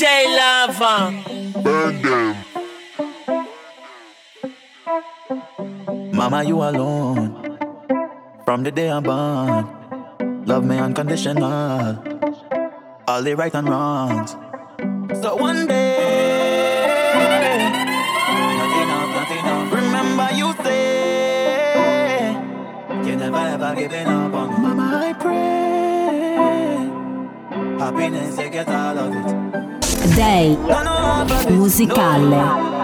DJ 0.00 0.08
Lava. 0.32 1.12
Burn 1.60 2.00
them. 2.00 2.32
Mama, 6.16 6.42
you 6.42 6.56
alone. 6.56 7.58
From 8.46 8.62
the 8.62 8.70
day 8.72 8.88
I'm 8.90 9.02
born, 9.02 9.68
love 10.46 10.64
me 10.64 10.78
unconditional. 10.78 12.00
All 13.06 13.22
the 13.22 13.36
right 13.36 13.54
and 13.54 13.68
wrongs. 13.68 14.30
So 15.20 15.36
one 15.36 15.66
day, 15.66 17.12
nothing 18.56 18.80
enough, 18.80 19.10
nothing 19.20 19.38
enough. 19.44 19.68
Remember 19.70 20.28
you 20.32 20.54
say 20.64 22.32
you 23.04 23.16
never 23.16 23.36
ever 23.36 23.74
giving 23.76 24.06
up 24.06 24.32
on 24.32 24.48
me. 24.48 24.56
Mama, 24.64 24.86
I 24.96 25.12
pray 25.12 26.40
happiness 27.78 28.38
you 28.38 28.48
get 28.48 28.68
all 28.68 28.98
of 28.98 29.12
it. 29.14 29.69
Day 30.16 30.56
No, 30.56 30.82
no, 30.82 30.90
half 30.90 31.30
of 31.30 31.46
it. 31.46 31.52
musicale. 31.52 32.79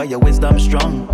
Cause 0.00 0.10
your 0.10 0.20
wisdom 0.20 0.58
strong. 0.58 1.06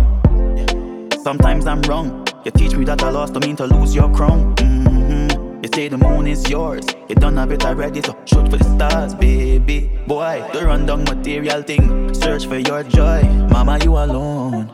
Sometimes 1.21 1.67
I'm 1.67 1.81
wrong. 1.83 2.25
You 2.45 2.51
teach 2.51 2.73
me 2.75 2.85
that 2.85 3.03
I 3.03 3.09
lost 3.09 3.33
don't 3.33 3.45
mean 3.45 3.57
to 3.57 3.65
lose 3.65 3.93
your 3.93 4.09
crown. 4.15 4.55
hmm 4.59 5.27
You 5.61 5.69
say 5.75 5.89
the 5.89 5.97
moon 5.97 6.25
is 6.27 6.49
yours. 6.49 6.85
You 7.09 7.15
done 7.15 7.35
have 7.35 7.51
it 7.51 7.65
already, 7.65 8.01
so 8.01 8.15
shoot 8.23 8.49
for 8.49 8.57
the 8.57 8.63
stars, 8.75 9.13
baby. 9.13 9.91
Boy, 10.07 10.41
the 10.53 10.65
rundown 10.65 11.03
material 11.03 11.63
thing. 11.63 12.13
Search 12.13 12.45
for 12.45 12.57
your 12.57 12.83
joy. 12.83 13.23
Mama, 13.51 13.77
you 13.83 13.91
alone. 13.97 14.71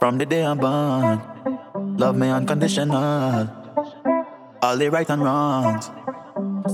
From 0.00 0.18
the 0.18 0.26
day 0.26 0.44
I'm 0.44 0.58
born, 0.58 1.22
love 1.96 2.16
me 2.16 2.28
unconditional. 2.28 3.48
All 4.62 4.76
the 4.76 4.90
right 4.90 5.08
and 5.08 5.22
wrongs. 5.22 5.90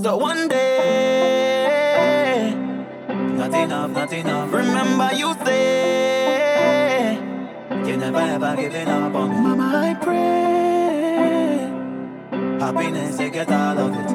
So 0.01 0.17
one 0.17 0.47
day, 0.47 2.55
not 3.37 3.53
enough, 3.53 3.91
not 3.91 4.11
enough. 4.11 4.51
Remember 4.51 5.09
you 5.13 5.33
say 5.45 6.02
you 7.87 7.97
never 7.97 8.19
ever 8.19 8.55
giving 8.55 8.87
up 8.87 9.15
on 9.15 9.29
me. 9.29 9.35
Mama, 9.41 9.71
I 9.89 9.93
pray 9.95 10.33
happiness 12.59 13.19
you 13.19 13.29
get 13.29 13.51
all 13.51 13.77
of 13.77 13.93
it. 13.93 14.11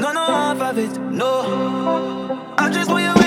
No, 0.00 0.12
no 0.12 0.24
half 0.24 0.60
of 0.60 0.78
it, 0.78 0.98
no. 0.98 2.54
I 2.58 2.70
just 2.70 2.90
want 2.90 3.04
you 3.04 3.21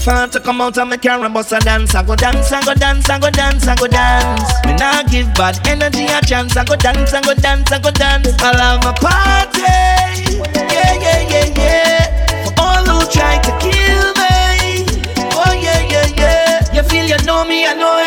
If 0.00 0.08
I 0.08 0.20
had 0.20 0.32
to 0.32 0.40
come 0.40 0.62
out 0.62 0.78
of 0.78 0.88
my 0.88 0.96
car 0.96 1.22
and 1.22 1.34
bust 1.34 1.52
a 1.52 1.58
dance, 1.58 1.94
I 1.94 2.02
go 2.02 2.16
dance, 2.16 2.50
I 2.50 2.64
go 2.64 2.72
dance, 2.72 3.10
I 3.10 3.18
go 3.18 3.28
dance, 3.28 3.68
I 3.68 3.74
go 3.76 3.86
dance. 3.86 4.50
Me 4.64 4.72
nah 4.76 5.02
give 5.02 5.28
bad 5.34 5.60
energy 5.68 6.06
a 6.06 6.22
chance. 6.22 6.56
I 6.56 6.64
go 6.64 6.74
dance, 6.74 7.12
I 7.12 7.20
go 7.20 7.34
dance, 7.34 7.70
I 7.70 7.78
go 7.78 7.90
dance. 7.90 8.32
I 8.40 8.50
love 8.56 8.82
my 8.82 8.92
party. 8.96 9.60
Yeah, 9.60 10.94
yeah, 11.04 11.20
yeah, 11.28 11.52
yeah. 11.52 12.44
For 12.46 12.52
all 12.56 12.84
who 12.88 13.12
try 13.12 13.36
to 13.44 13.52
kill 13.60 14.06
me. 14.16 14.88
Oh, 15.36 15.52
yeah, 15.52 15.84
yeah, 15.92 16.08
yeah. 16.16 16.72
You 16.74 16.82
feel 16.82 17.04
you 17.04 17.22
know 17.26 17.44
me, 17.44 17.66
I 17.66 17.74
know 17.74 17.99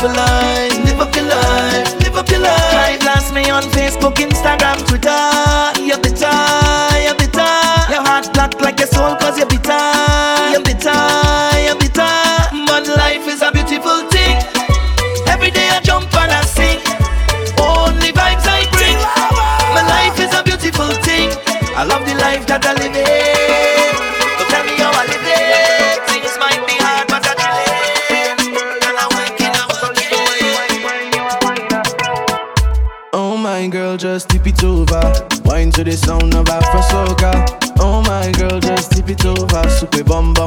for 0.00 0.06
life. 0.06 0.77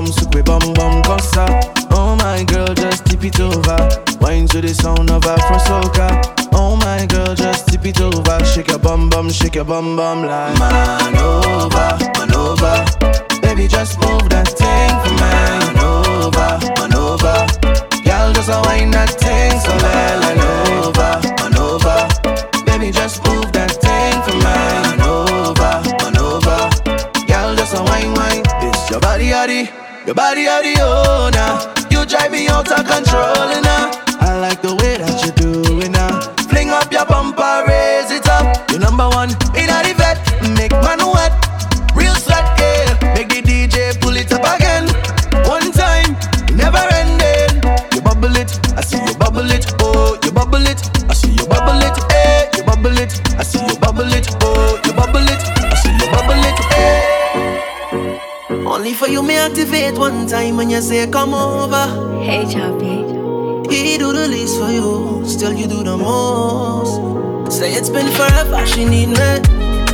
Bum 0.02 0.12
suque 0.12 0.44
bum 0.44 0.74
bum 0.74 1.04
cosa. 1.04 1.46
Oh 1.92 2.16
my 2.16 2.44
girl, 2.46 2.74
just 2.74 3.06
tip 3.06 3.24
it 3.24 3.40
over. 3.40 3.78
Wine 4.20 4.48
to 4.48 4.60
the 4.60 4.74
sound 4.74 5.12
of 5.12 5.24
Afro 5.26 5.58
soca. 5.58 6.10
Oh 6.54 6.76
my 6.76 7.06
girl, 7.06 7.36
just 7.36 7.68
tip 7.68 7.86
it 7.86 8.02
over. 8.02 8.44
Shake 8.44 8.70
your 8.70 8.80
bum 8.80 9.12
bum, 9.12 9.30
shake 9.30 9.54
your 9.54 9.64
bum 9.64 9.96
bum 9.96 10.24
like 10.26 10.58
man 10.58 11.21
when 60.62 60.70
you 60.70 60.80
say 60.80 61.08
come 61.08 61.34
over. 61.34 61.88
Hey, 62.22 62.46
Choppy. 62.46 63.02
He 63.74 63.98
do 63.98 64.14
the 64.14 64.28
least 64.28 64.60
for 64.60 64.70
you, 64.70 65.26
still 65.26 65.54
you 65.54 65.66
do 65.66 65.82
the 65.82 65.98
most. 65.98 67.52
Say 67.52 67.74
it's 67.74 67.90
been 67.90 68.06
forever, 68.14 68.64
she 68.68 68.86
need 68.86 69.10
me. 69.10 69.32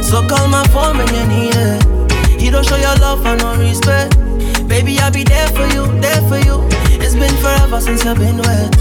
So 0.03 0.27
call 0.27 0.49
my 0.49 0.65
phone 0.73 0.97
when 0.97 1.07
you 1.15 1.25
need 1.31 1.55
it. 1.55 2.41
You 2.41 2.51
don't 2.51 2.65
show 2.67 2.75
your 2.75 2.97
love 2.97 3.25
and 3.25 3.39
no 3.39 3.55
respect. 3.55 4.17
Baby, 4.67 4.99
I'll 4.99 5.09
be 5.09 5.23
there 5.23 5.47
for 5.55 5.67
you, 5.73 5.87
there 6.01 6.21
for 6.27 6.39
you. 6.47 6.59
It's 6.99 7.15
been 7.15 7.37
forever 7.37 7.79
since 7.79 8.05
I've 8.05 8.17
been 8.17 8.35
wet. 8.35 8.75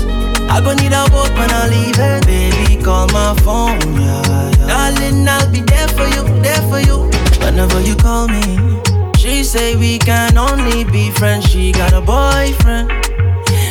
I 0.50 0.60
gon' 0.64 0.78
need 0.78 0.90
a 0.90 1.06
boat 1.14 1.30
when 1.38 1.50
I 1.52 1.68
leave 1.68 2.00
it. 2.10 2.26
Baby, 2.26 2.82
call 2.82 3.06
my 3.14 3.32
phone, 3.44 3.78
yeah, 3.94 4.50
yeah. 4.58 4.66
Darling, 4.66 5.28
I'll 5.28 5.48
be 5.52 5.60
there 5.60 5.88
for 5.94 6.06
you, 6.16 6.24
there 6.42 6.62
for 6.66 6.80
you. 6.80 6.98
Whenever 7.44 7.80
you 7.80 7.94
call 7.94 8.26
me, 8.26 8.82
She 9.26 9.42
say 9.42 9.74
we 9.74 9.98
can 9.98 10.38
only 10.38 10.84
be 10.84 11.10
friends. 11.10 11.46
She 11.50 11.72
got 11.72 11.92
a 11.92 12.00
boyfriend. 12.00 12.92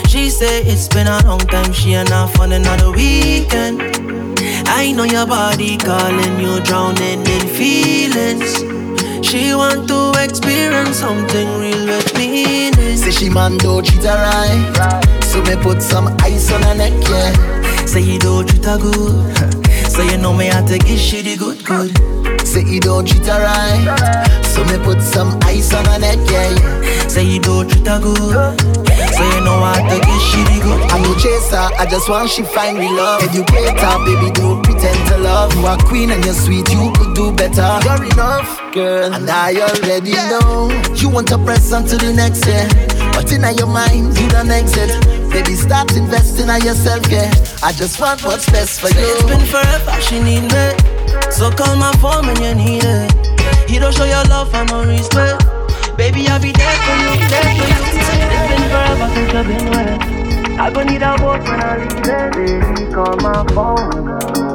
She 0.05 0.29
say 0.29 0.61
it's 0.63 0.89
been 0.89 1.07
a 1.07 1.25
long 1.25 1.39
time. 1.39 1.71
She 1.71 1.93
and 1.93 2.09
I 2.09 2.27
fun 2.27 2.51
another 2.51 2.91
weekend. 2.91 3.81
I 4.67 4.91
know 4.91 5.05
your 5.05 5.25
body 5.25 5.77
calling 5.77 6.41
you, 6.41 6.59
drowning 6.59 7.25
in 7.25 7.47
feelings. 7.47 8.59
She 9.25 9.55
want 9.55 9.87
to 9.87 10.11
experience 10.21 10.97
something 10.97 11.47
real 11.57 11.85
with 11.85 12.13
meaning. 12.17 12.97
Say 12.97 13.11
she 13.11 13.29
man 13.29 13.57
don't 13.57 13.85
treat 13.85 14.03
her 14.03 14.13
right. 14.13 15.23
So 15.23 15.41
me 15.43 15.55
put 15.63 15.81
some 15.81 16.13
ice 16.19 16.51
on 16.51 16.63
her 16.63 16.75
neck, 16.75 16.91
yeah. 17.09 17.85
Say 17.85 18.01
you 18.01 18.19
don't 18.19 18.45
treat 18.45 18.65
her 18.65 18.77
good. 18.77 19.87
so 19.89 20.03
you 20.03 20.17
know 20.17 20.33
me 20.33 20.47
have 20.47 20.67
to 20.67 20.77
give 20.77 20.99
she 20.99 21.21
the 21.21 21.37
good 21.37 21.63
good. 21.63 22.45
Say 22.45 22.65
you 22.65 22.81
don't 22.81 23.07
treat 23.07 23.25
her 23.25 23.39
right. 23.39 24.34
So 24.34 24.34
me 24.77 24.85
put 24.85 25.01
some 25.01 25.37
ice 25.43 25.73
on 25.73 25.85
her 25.85 25.99
neck, 25.99 26.19
yeah, 26.29 26.49
yeah. 26.49 27.07
Say 27.07 27.23
you 27.23 27.39
don't 27.39 27.69
treat 27.69 27.87
her 27.87 27.99
good. 27.99 28.15
So 28.15 29.23
you 29.23 29.41
know 29.43 29.59
I 29.59 29.77
have 29.77 29.89
to 29.91 29.97
give 29.99 30.21
she 30.21 30.41
the 30.51 30.59
good. 30.63 30.81
I'm 30.91 31.01
no 31.01 31.13
chaser, 31.15 31.67
I 31.79 31.85
just 31.89 32.09
want 32.09 32.29
she 32.29 32.43
find 32.43 32.77
me 32.77 32.89
love. 32.89 33.23
Educate 33.23 33.79
her, 33.79 33.97
baby, 34.05 34.31
don't 34.31 34.63
pretend 34.63 35.07
to 35.09 35.17
love. 35.17 35.53
You 35.55 35.65
are 35.65 35.77
queen 35.77 36.11
and 36.11 36.23
you're 36.23 36.33
sweet, 36.33 36.69
you 36.69 36.91
could 36.95 37.15
do 37.15 37.31
better. 37.31 37.67
You're 37.85 38.05
enough, 38.11 38.73
girl, 38.73 39.13
and 39.13 39.29
I 39.29 39.55
already 39.55 40.13
know. 40.13 40.71
You 40.95 41.09
want 41.09 41.27
to 41.29 41.37
press 41.37 41.71
on 41.71 41.85
to 41.85 41.97
the 41.97 42.13
next, 42.13 42.45
yeah. 42.45 42.67
But 43.13 43.31
in 43.31 43.43
your 43.57 43.67
mind, 43.67 44.17
you 44.17 44.27
don't 44.29 44.49
exit. 44.49 44.89
Baby, 45.31 45.55
start 45.55 45.95
investing 45.95 46.49
in 46.49 46.61
yourself, 46.61 47.05
yeah. 47.09 47.31
I 47.63 47.71
just 47.71 47.99
want 47.99 48.23
what's 48.23 48.49
best 48.49 48.79
for 48.79 48.87
Say 48.87 49.01
you. 49.01 49.13
It's 49.15 49.23
been 49.23 49.45
forever, 49.45 50.01
she 50.01 50.19
need 50.19 50.43
me. 50.51 50.65
So 51.31 51.51
call 51.51 51.75
my 51.75 51.91
phone 51.99 52.27
when 52.27 52.41
you 52.41 52.55
need 52.55 52.83
it. 52.83 53.34
He 53.75 53.79
don't 53.79 53.93
show 53.93 54.05
your 54.05 54.23
love 54.29 54.55
and 54.55 54.69
no 54.69 54.85
respect. 54.85 55.43
Baby, 55.97 56.29
I'll 56.29 56.39
be 56.41 56.53
there 56.53 56.77
for 56.85 56.95
you, 56.95 57.27
there 57.27 57.43
for 57.43 57.49
you. 57.51 57.63
It's 57.91 58.07
been 58.47 58.63
forever 58.71 59.07
since 59.13 59.33
I've 59.33 59.45
been 59.45 59.69
wet. 59.69 59.99
I 60.57 60.71
gon' 60.71 60.87
need 60.87 61.01
a 61.01 61.11
leave 61.19 61.43
it. 61.43 62.31
Baby, 62.31 62.93
call 62.93 63.17
my 63.17 63.43
phone. 63.53 64.45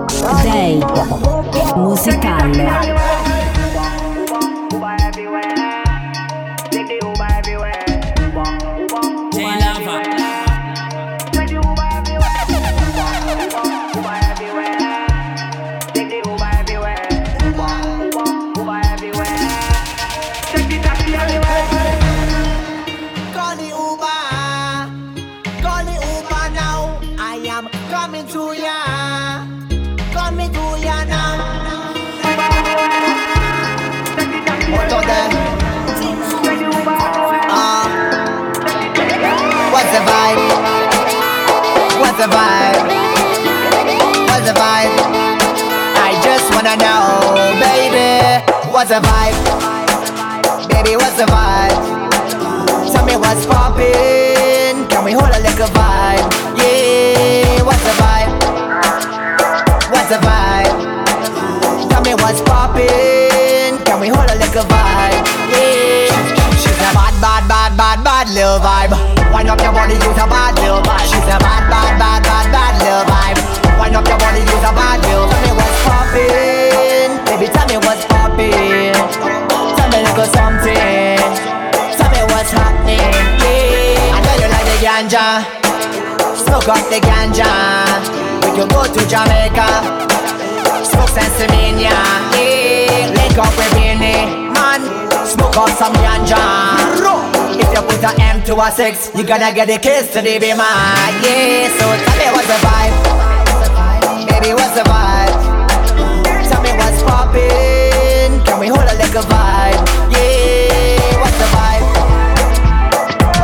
The 42.20 42.26
vibe? 42.26 42.84
What's 44.28 44.44
the 44.44 44.52
vibe? 44.52 44.92
I 45.96 46.12
just 46.20 46.52
wanna 46.52 46.76
know, 46.76 47.32
baby. 47.56 48.44
What's 48.68 48.90
the 48.90 49.00
vibe? 49.00 49.32
Baby, 50.68 50.96
what's 50.96 51.16
the 51.16 51.24
vibe? 51.24 51.80
Tell 52.92 53.06
me 53.06 53.16
what's 53.16 53.46
poppin'. 53.46 54.84
Can 54.92 55.02
we 55.02 55.12
hold 55.12 55.32
a 55.32 55.40
little 55.40 55.72
vibe? 55.72 56.28
Yeah, 56.60 57.62
what's 57.64 57.80
the 57.88 57.94
vibe? 57.96 58.32
What's 59.88 60.10
the 60.12 60.20
vibe? 60.20 60.76
Tell 61.88 62.02
me 62.02 62.12
what's 62.20 62.42
poppin'. 62.42 63.80
Can 63.88 63.98
we 63.98 64.08
hold 64.08 64.28
a 64.28 64.36
little 64.36 64.64
vibe? 64.68 65.24
Yeah. 65.56 66.12
She's 66.60 66.76
a 66.84 66.92
bad, 66.92 67.16
bad, 67.24 67.48
bad, 67.48 67.76
bad, 67.78 68.04
bad 68.04 68.28
little 68.28 68.60
vibe. 68.60 68.92
Wind 69.32 69.48
up 69.48 69.62
your 69.62 69.72
body, 69.72 69.94
use 69.94 70.20
a 70.20 70.28
bad 70.28 70.52
little 70.60 70.82
vibe. 70.82 71.08
She's 71.08 71.24
a 71.32 71.38
bad, 71.40 71.69
up 74.00 74.08
your 74.08 74.18
body, 74.18 74.40
use 74.40 74.64
a 74.64 74.72
bad 74.72 74.96
little. 75.04 75.28
Tell 75.28 75.42
me 75.44 75.52
what's 75.52 75.78
poppin'. 75.84 77.12
Baby, 77.28 77.46
tell 77.52 77.66
me 77.68 77.76
what's 77.84 78.04
poppin'. 78.08 78.96
Tell 79.76 79.88
me 79.92 79.98
little 80.00 80.30
something. 80.32 81.20
Tell 82.00 82.08
me 82.08 82.22
what's 82.32 82.52
happening. 82.56 83.12
Yeah. 83.44 84.16
I 84.16 84.18
know 84.24 84.36
you 84.40 84.48
like 84.48 84.66
the 84.72 84.76
ganja. 84.80 85.26
Smoke 86.32 86.68
up 86.72 86.84
the 86.88 87.00
ganja. 87.04 87.52
We 88.40 88.48
can 88.56 88.68
go 88.72 88.88
to 88.88 89.02
Jamaica. 89.04 89.68
Smoke 90.88 91.12
Sensimania. 91.12 91.92
Yeah. 92.32 93.12
Link 93.12 93.36
up 93.36 93.52
with 93.52 93.72
Beenie. 93.76 94.48
Man, 94.56 94.80
smoke 95.28 95.56
up 95.60 95.70
some 95.76 95.94
ganja. 96.00 96.40
If 97.60 97.68
you 97.68 97.82
put 97.84 98.00
a 98.00 98.12
M 98.22 98.42
to 98.48 98.56
a 98.56 98.70
six, 98.72 99.10
you 99.14 99.24
gonna 99.24 99.52
get 99.52 99.68
a 99.68 99.78
kiss 99.78 100.12
to 100.14 100.22
the 100.22 100.38
be 100.38 100.54
man. 100.56 101.12
Yeah. 101.20 101.68
So 101.76 101.84
tell 101.84 102.16
me 102.16 102.26
what's 102.32 102.48
the 102.48 102.58
vibe. 102.64 103.09
Baby, 104.40 104.54
what's 104.54 104.74
the 104.74 104.80
vibe? 104.84 105.36
Tell 106.48 106.62
me 106.62 106.70
what's 106.72 107.02
poppin'. 107.02 108.42
Can 108.46 108.58
we 108.58 108.68
hold 108.68 108.88
a 108.88 108.94
little 108.96 109.22
vibe? 109.24 109.80
Yeah, 110.10 111.20
what's 111.20 111.36
the 111.36 111.44
vibe? 111.52 111.84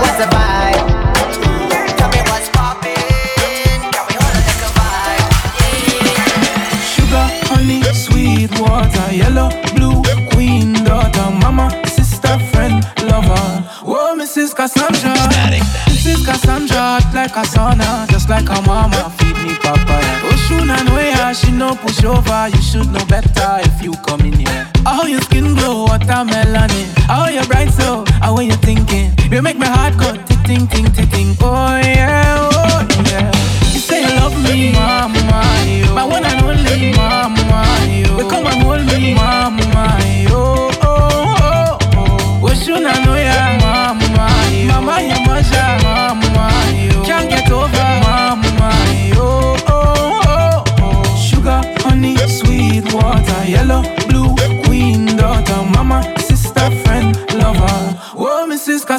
What's 0.00 0.16
the 0.16 0.24
vibe? 0.32 0.86
Tell 1.98 2.08
me 2.08 2.20
what's 2.30 2.48
poppin'. 2.48 3.80
Can 3.92 4.04
we 4.08 4.14
hold 4.16 4.34
a 4.40 4.42
little 4.48 4.72
vibe? 4.78 5.28
Yeah. 5.60 6.80
Sugar, 6.80 7.26
honey, 7.50 7.82
sweet 7.92 8.58
water, 8.58 9.12
yellow, 9.12 9.50
blue, 9.74 10.02
queen, 10.32 10.72
daughter, 10.82 11.30
mama, 11.42 11.68
sister, 11.86 12.38
friend, 12.52 12.82
lover. 13.02 13.68
Oh, 13.84 14.16
Mrs. 14.18 14.54
Cassandra. 14.56 15.12
Mrs. 15.92 16.24
Cassandra, 16.24 16.78
hot 16.78 17.14
like 17.14 17.36
a 17.36 17.42
sauna, 17.42 18.08
just 18.08 18.30
like 18.30 18.48
her 18.48 18.62
mama, 18.62 19.10
no 21.56 21.74
push 21.76 22.04
over, 22.04 22.48
you 22.48 22.60
should 22.62 22.90
know 22.92 23.04
better 23.06 23.58
if 23.60 23.82
you 23.82 23.92
come 24.06 24.20
in 24.20 24.32
here. 24.34 24.68
How 24.84 25.04
your 25.04 25.20
skin 25.22 25.54
glow, 25.54 25.84
watermelon, 25.84 26.70
how 27.08 27.28
you 27.28 27.42
bright 27.46 27.70
so, 27.70 28.04
how 28.20 28.36
when 28.36 28.46
you 28.46 28.56
thinking? 28.56 29.12
You 29.30 29.42
make 29.42 29.56
my 29.58 29.66
heart 29.66 29.96
go 29.98 30.12
ting 30.44 30.66
ting 30.68 30.86
ting 30.92 31.08
ting. 31.08 31.36
Oh 31.40 31.76
yeah, 31.82 32.48
oh 32.52 32.86
yeah. 33.10 33.30
You 33.72 33.80
say 33.80 34.02
you 34.02 34.14
love 34.20 34.36
me, 34.44 34.72
mama, 34.72 35.42
yo. 35.66 35.94
My 35.94 36.04
one 36.04 36.24
and 36.24 36.44
only, 36.44 36.92
mama, 36.92 37.78
yo. 37.88 38.16
We 38.16 38.28
come 38.30 38.46
and 38.46 38.62
hold 38.62 38.86
me, 38.86 39.14
mama, 39.14 39.98
yo. 40.04 40.15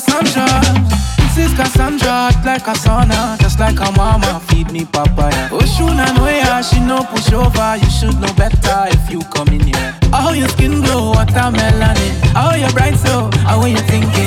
Cassandra. 0.08 0.62
Mrs. 1.38 1.56
Cassandra, 1.56 2.10
hot 2.10 2.46
like 2.46 2.68
a 2.68 2.74
sauna, 2.74 3.40
just 3.40 3.60
like 3.60 3.78
her 3.78 3.92
mama, 3.96 4.42
feed 4.48 4.72
me 4.72 4.86
papaya. 4.86 5.50
Oshun 5.50 6.00
and 6.00 6.18
Wea, 6.24 6.64
she 6.64 6.80
no 6.80 7.04
push 7.04 7.32
over, 7.32 7.78
you 7.78 7.90
should 7.90 8.20
know 8.20 8.34
better 8.34 8.90
if 8.90 9.12
you 9.12 9.20
come 9.36 9.50
in 9.50 9.62
here. 9.62 9.94
How 10.12 10.32
your 10.32 10.48
skin 10.50 10.82
glow, 10.82 11.12
watermelon, 11.12 11.98
how 12.34 12.56
you 12.56 12.72
bright 12.74 12.96
so, 12.96 13.30
how 13.46 13.62
are 13.62 13.68
you 13.68 13.78
thinking? 13.86 14.27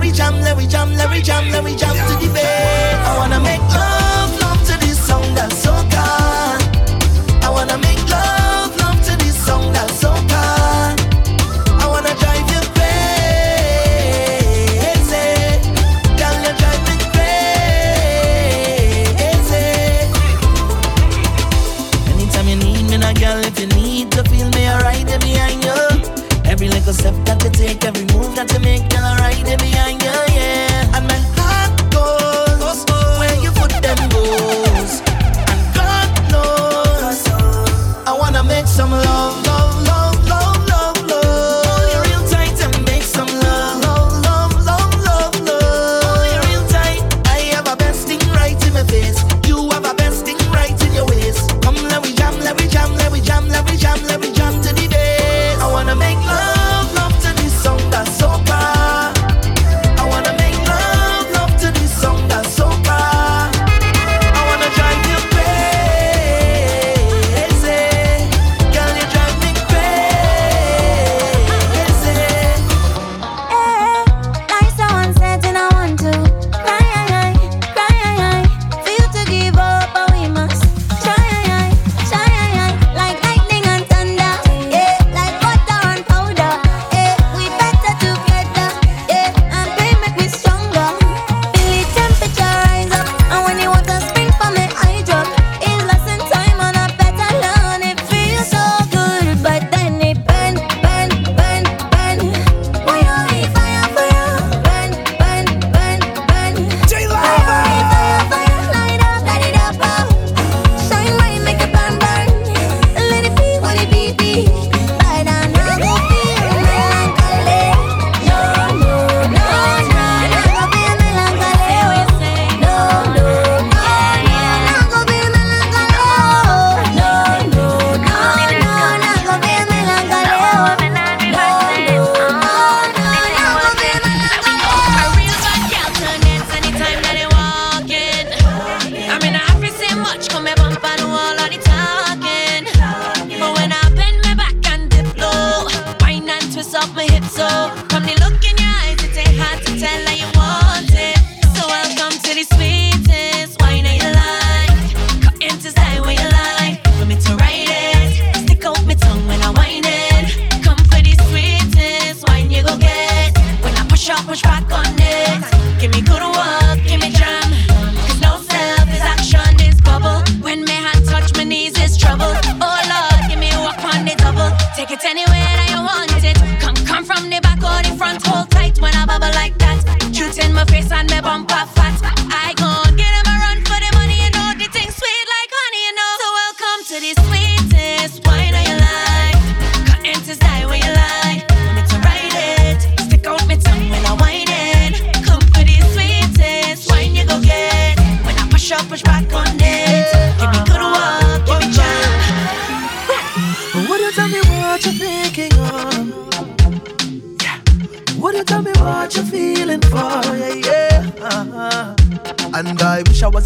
Larry 0.00 0.12
jam, 0.12 0.40
Larry 0.40 0.66
jam, 0.66 0.94
Larry 0.94 1.20
jam, 1.20 1.50
Larry 1.50 1.76
jam 1.76 1.94
to 1.94 2.26
the 2.26 2.32
bed. 2.32 2.94
I 3.04 3.18
wanna 3.18 3.38
make 3.38 3.60
love. 3.60 3.89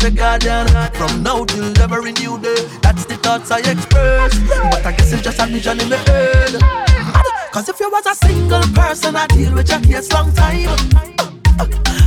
the 0.04 0.10
guardian. 0.10 0.66
From 0.92 1.22
now 1.22 1.44
till 1.46 1.72
every 1.80 2.12
new 2.12 2.38
day, 2.38 2.60
that's 2.82 3.06
the 3.06 3.16
thoughts 3.16 3.50
I 3.50 3.60
express. 3.60 4.38
But 4.70 4.84
I 4.84 4.92
guess 4.92 5.12
it's 5.12 5.22
just 5.22 5.40
a 5.40 5.46
vision 5.46 5.80
in 5.80 5.88
my 5.88 5.96
head. 5.96 6.60
Cause 7.52 7.68
if 7.68 7.80
you 7.80 7.90
was 7.90 8.04
a 8.06 8.14
single 8.14 8.66
person, 8.74 9.16
I 9.16 9.26
deal 9.28 9.54
with 9.54 9.68
your 9.70 9.80
case 9.80 10.12
long 10.12 10.32
time. 10.34 10.76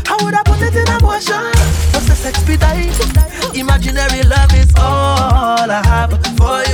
How 0.05 0.17
would 0.23 0.35
I 0.35 0.43
put 0.45 0.61
it 0.61 0.75
in 0.75 0.87
a 0.87 1.01
motion? 1.01 1.41
Just 1.93 2.07
the 2.07 2.15
sex 2.15 2.37
Imaginary 3.57 4.21
love 4.23 4.53
is 4.53 4.71
all 4.77 5.71
I 5.71 5.81
have 5.85 6.11
for 6.37 6.59
you. 6.61 6.66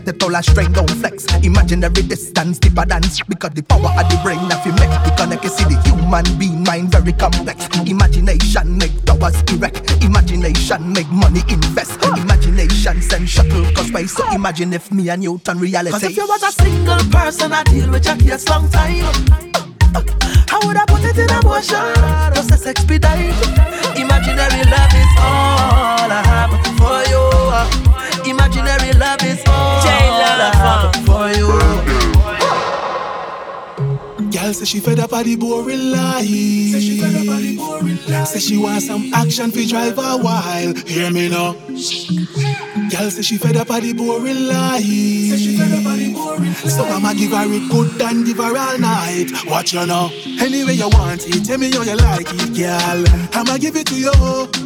Get 0.00 0.06
the 0.06 0.18
taller 0.18 0.40
strength, 0.40 0.72
don't 0.72 0.88
flex. 0.88 1.26
Imaginary 1.44 2.00
distance, 2.08 2.58
deeper 2.58 2.86
dance. 2.86 3.20
Because 3.20 3.50
the 3.50 3.62
power 3.62 3.92
of 4.00 4.08
the 4.08 4.18
brain 4.24 4.40
if 4.48 4.64
you 4.64 4.72
make. 4.80 4.88
the 5.04 5.12
connection, 5.14 5.50
see 5.50 5.64
the 5.64 5.76
human 5.84 6.24
being 6.38 6.64
mind 6.64 6.90
very 6.90 7.12
complex. 7.12 7.68
Imagination 7.84 8.78
make 8.78 8.96
towers 9.04 9.36
erect. 9.52 9.92
Imagination 10.02 10.94
make 10.94 11.10
money 11.10 11.42
invest. 11.50 12.00
Imagination 12.16 13.02
send 13.02 13.28
shuttle 13.28 13.70
cause 13.74 13.88
space. 13.88 14.16
So 14.16 14.24
imagine 14.32 14.72
if 14.72 14.90
me 14.90 15.10
and 15.10 15.20
Newton 15.20 15.58
reality. 15.58 15.92
Cause 15.92 16.04
if 16.04 16.16
you 16.16 16.26
was 16.26 16.42
a 16.44 16.52
single 16.52 17.04
person, 17.12 17.52
I 17.52 17.62
deal 17.64 17.90
with 17.90 18.06
your 18.06 18.16
case 18.16 18.48
long 18.48 18.70
time. 18.70 19.04
How 20.48 20.64
would 20.64 20.80
I 20.80 20.84
put 20.88 21.04
it 21.04 21.18
in 21.18 21.28
a 21.28 21.44
motion? 21.44 21.76
Just 22.32 22.56
a 22.56 22.72
Imaginary 24.00 24.64
love 24.64 24.94
is 24.96 25.09
Girl 34.50 34.54
say 34.58 34.64
she 34.64 34.80
fed 34.80 34.98
up 34.98 35.12
of 35.12 35.24
the 35.24 35.36
boring 35.36 35.92
life. 35.92 36.26
Say 36.26 36.80
she 36.80 37.00
fed 37.00 37.14
up 37.14 37.36
of 37.36 37.40
the 37.40 37.56
boring 37.56 37.98
life. 38.08 38.26
Say 38.26 38.40
she 38.40 38.56
want 38.56 38.82
some 38.82 39.14
action 39.14 39.52
fi 39.52 39.64
drive 39.64 39.96
a 39.96 40.18
while. 40.18 40.74
Hear 40.74 41.12
me 41.12 41.28
now. 41.28 41.54
Girl 42.90 43.10
say 43.10 43.22
she 43.22 43.38
fed 43.38 43.56
up 43.56 43.70
of 43.70 43.82
the 43.82 43.92
boring 43.92 44.46
life. 44.48 44.82
Say 44.82 45.36
she 45.36 45.56
fed 45.56 45.72
up 45.72 45.86
of 45.92 45.98
the 45.98 46.12
boring 46.12 46.50
life. 46.50 46.68
So 46.68 46.84
I'ma 46.84 47.14
give 47.14 47.32
her 47.32 47.46
it 47.46 47.70
good 47.70 48.02
and 48.02 48.26
give 48.26 48.38
her 48.38 48.56
all 48.56 48.78
night. 48.78 49.30
Watch 49.46 49.72
you 49.74 49.86
now. 49.86 50.10
Anyway 50.40 50.74
you 50.74 50.88
want 50.90 51.22
it, 51.26 51.44
tell 51.44 51.58
me 51.58 51.70
how 51.70 51.82
you 51.82 51.96
like 51.96 52.26
it, 52.26 52.50
girl. 52.54 53.04
I'ma 53.32 53.58
give 53.58 53.76
it 53.76 53.86
to 53.88 53.94
you. 53.94 54.12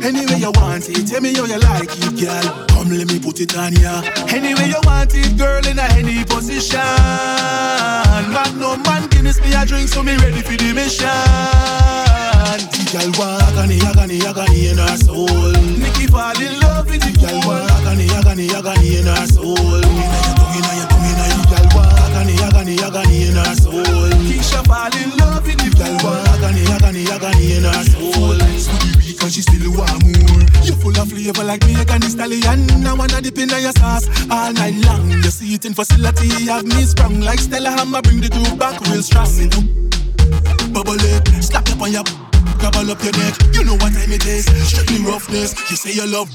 Anyway 0.03 0.41
you 0.41 0.53
want 0.57 0.89
it, 0.89 1.07
tell 1.07 1.21
me 1.21 1.35
how 1.35 1.45
you 1.45 1.59
like 1.59 1.91
it, 1.93 2.17
girl. 2.19 2.67
Come 2.69 2.91
let 2.97 3.09
me 3.13 3.19
put 3.21 3.41
it 3.41 3.57
on 3.57 3.75
ya. 3.77 4.03
Anyway 4.29 4.69
you 4.69 4.81
want 4.85 5.15
it, 5.15 5.37
girl, 5.37 5.67
in 5.67 5.79
a 5.79 5.87
any 5.95 6.25
position. 6.25 6.81
Got 8.33 8.55
no 8.57 8.77
man 8.89 9.09
Guinness 9.09 9.41
me 9.41 9.55
a 9.55 9.65
drink, 9.65 9.89
so 9.89 10.03
me 10.03 10.17
ready 10.17 10.43
for 10.43 10.57
the 10.57 10.73
mission. 10.73 12.04
Girl 12.95 13.11
want 13.19 13.43
agony, 13.43 13.83
agony, 13.83 14.23
agony 14.23 14.69
in 14.71 14.79
her 14.79 14.97
soul. 14.97 15.27
Nikki 15.83 16.07
fall 16.07 16.31
in 16.39 16.61
love 16.63 16.87
with 16.87 17.03
the 17.03 17.11
girl 17.19 17.43
want 17.43 17.67
agony, 17.83 18.07
agony, 18.15 18.47
agony 18.55 19.03
in 19.03 19.11
her 19.11 19.27
soul. 19.27 19.83
Inna 19.83 20.15
your 20.15 20.31
tongue, 20.39 20.55
inna 20.55 20.75
your 20.79 20.87
tongue, 20.87 21.03
inna 21.03 21.27
your 21.35 21.43
girl 21.51 21.67
want 21.75 21.91
agony, 22.07 22.39
agony, 22.39 22.79
agony 22.79 23.27
in 23.27 23.35
her 23.35 23.55
soul. 23.59 24.15
Keisha 24.31 24.63
fall 24.63 24.95
in 24.95 25.11
love 25.19 25.43
with 25.43 25.59
the 25.59 25.75
girl 25.75 25.91
want 26.07 26.23
agony, 26.39 26.63
agony, 26.71 27.03
agony 27.11 27.59
in 27.59 27.67
her 27.67 27.83
soul. 27.83 28.39
So 28.63 28.71
the 28.79 28.91
weak 29.03 29.19
and 29.27 29.33
she 29.35 29.43
still 29.43 29.75
want 29.75 29.99
more. 29.99 30.47
You 30.63 30.79
full 30.79 30.95
of 30.95 31.11
flavor 31.11 31.43
like 31.43 31.67
me, 31.67 31.75
and 31.75 32.05
stallion. 32.07 32.87
I 32.87 32.95
wanna 32.95 33.19
dip 33.19 33.37
in 33.43 33.51
your 33.51 33.75
sauce 33.75 34.07
all 34.31 34.55
night 34.55 34.79
long. 34.87 35.11
Your 35.11 35.35
seating 35.35 35.75
facility 35.75 36.47
have 36.47 36.63
me 36.63 36.87
sprung 36.87 37.19
like 37.27 37.43
Stella 37.43 37.75
Hammer. 37.75 38.03
Bring 38.03 38.21
the 38.23 38.31
group 38.31 38.55
back 38.55 38.79
real 38.87 39.03
strong. 39.03 39.35
Bubble 40.73 40.99
it, 40.99 41.43
slap 41.43 41.69
up 41.71 41.81
on 41.81 41.93
your 41.93 42.05
Double 42.65 42.91
up 42.91 43.03
your 43.03 43.13
neck, 43.13 43.37
you 43.53 43.65
know 43.65 43.75
what 43.77 43.93
time 43.93 44.11
it 44.11 44.25
is. 44.25 44.47
Strictly 44.69 45.05
roughness, 45.05 45.53
you 45.71 45.77
say 45.77 45.93
you 45.93 46.07
love. 46.07 46.31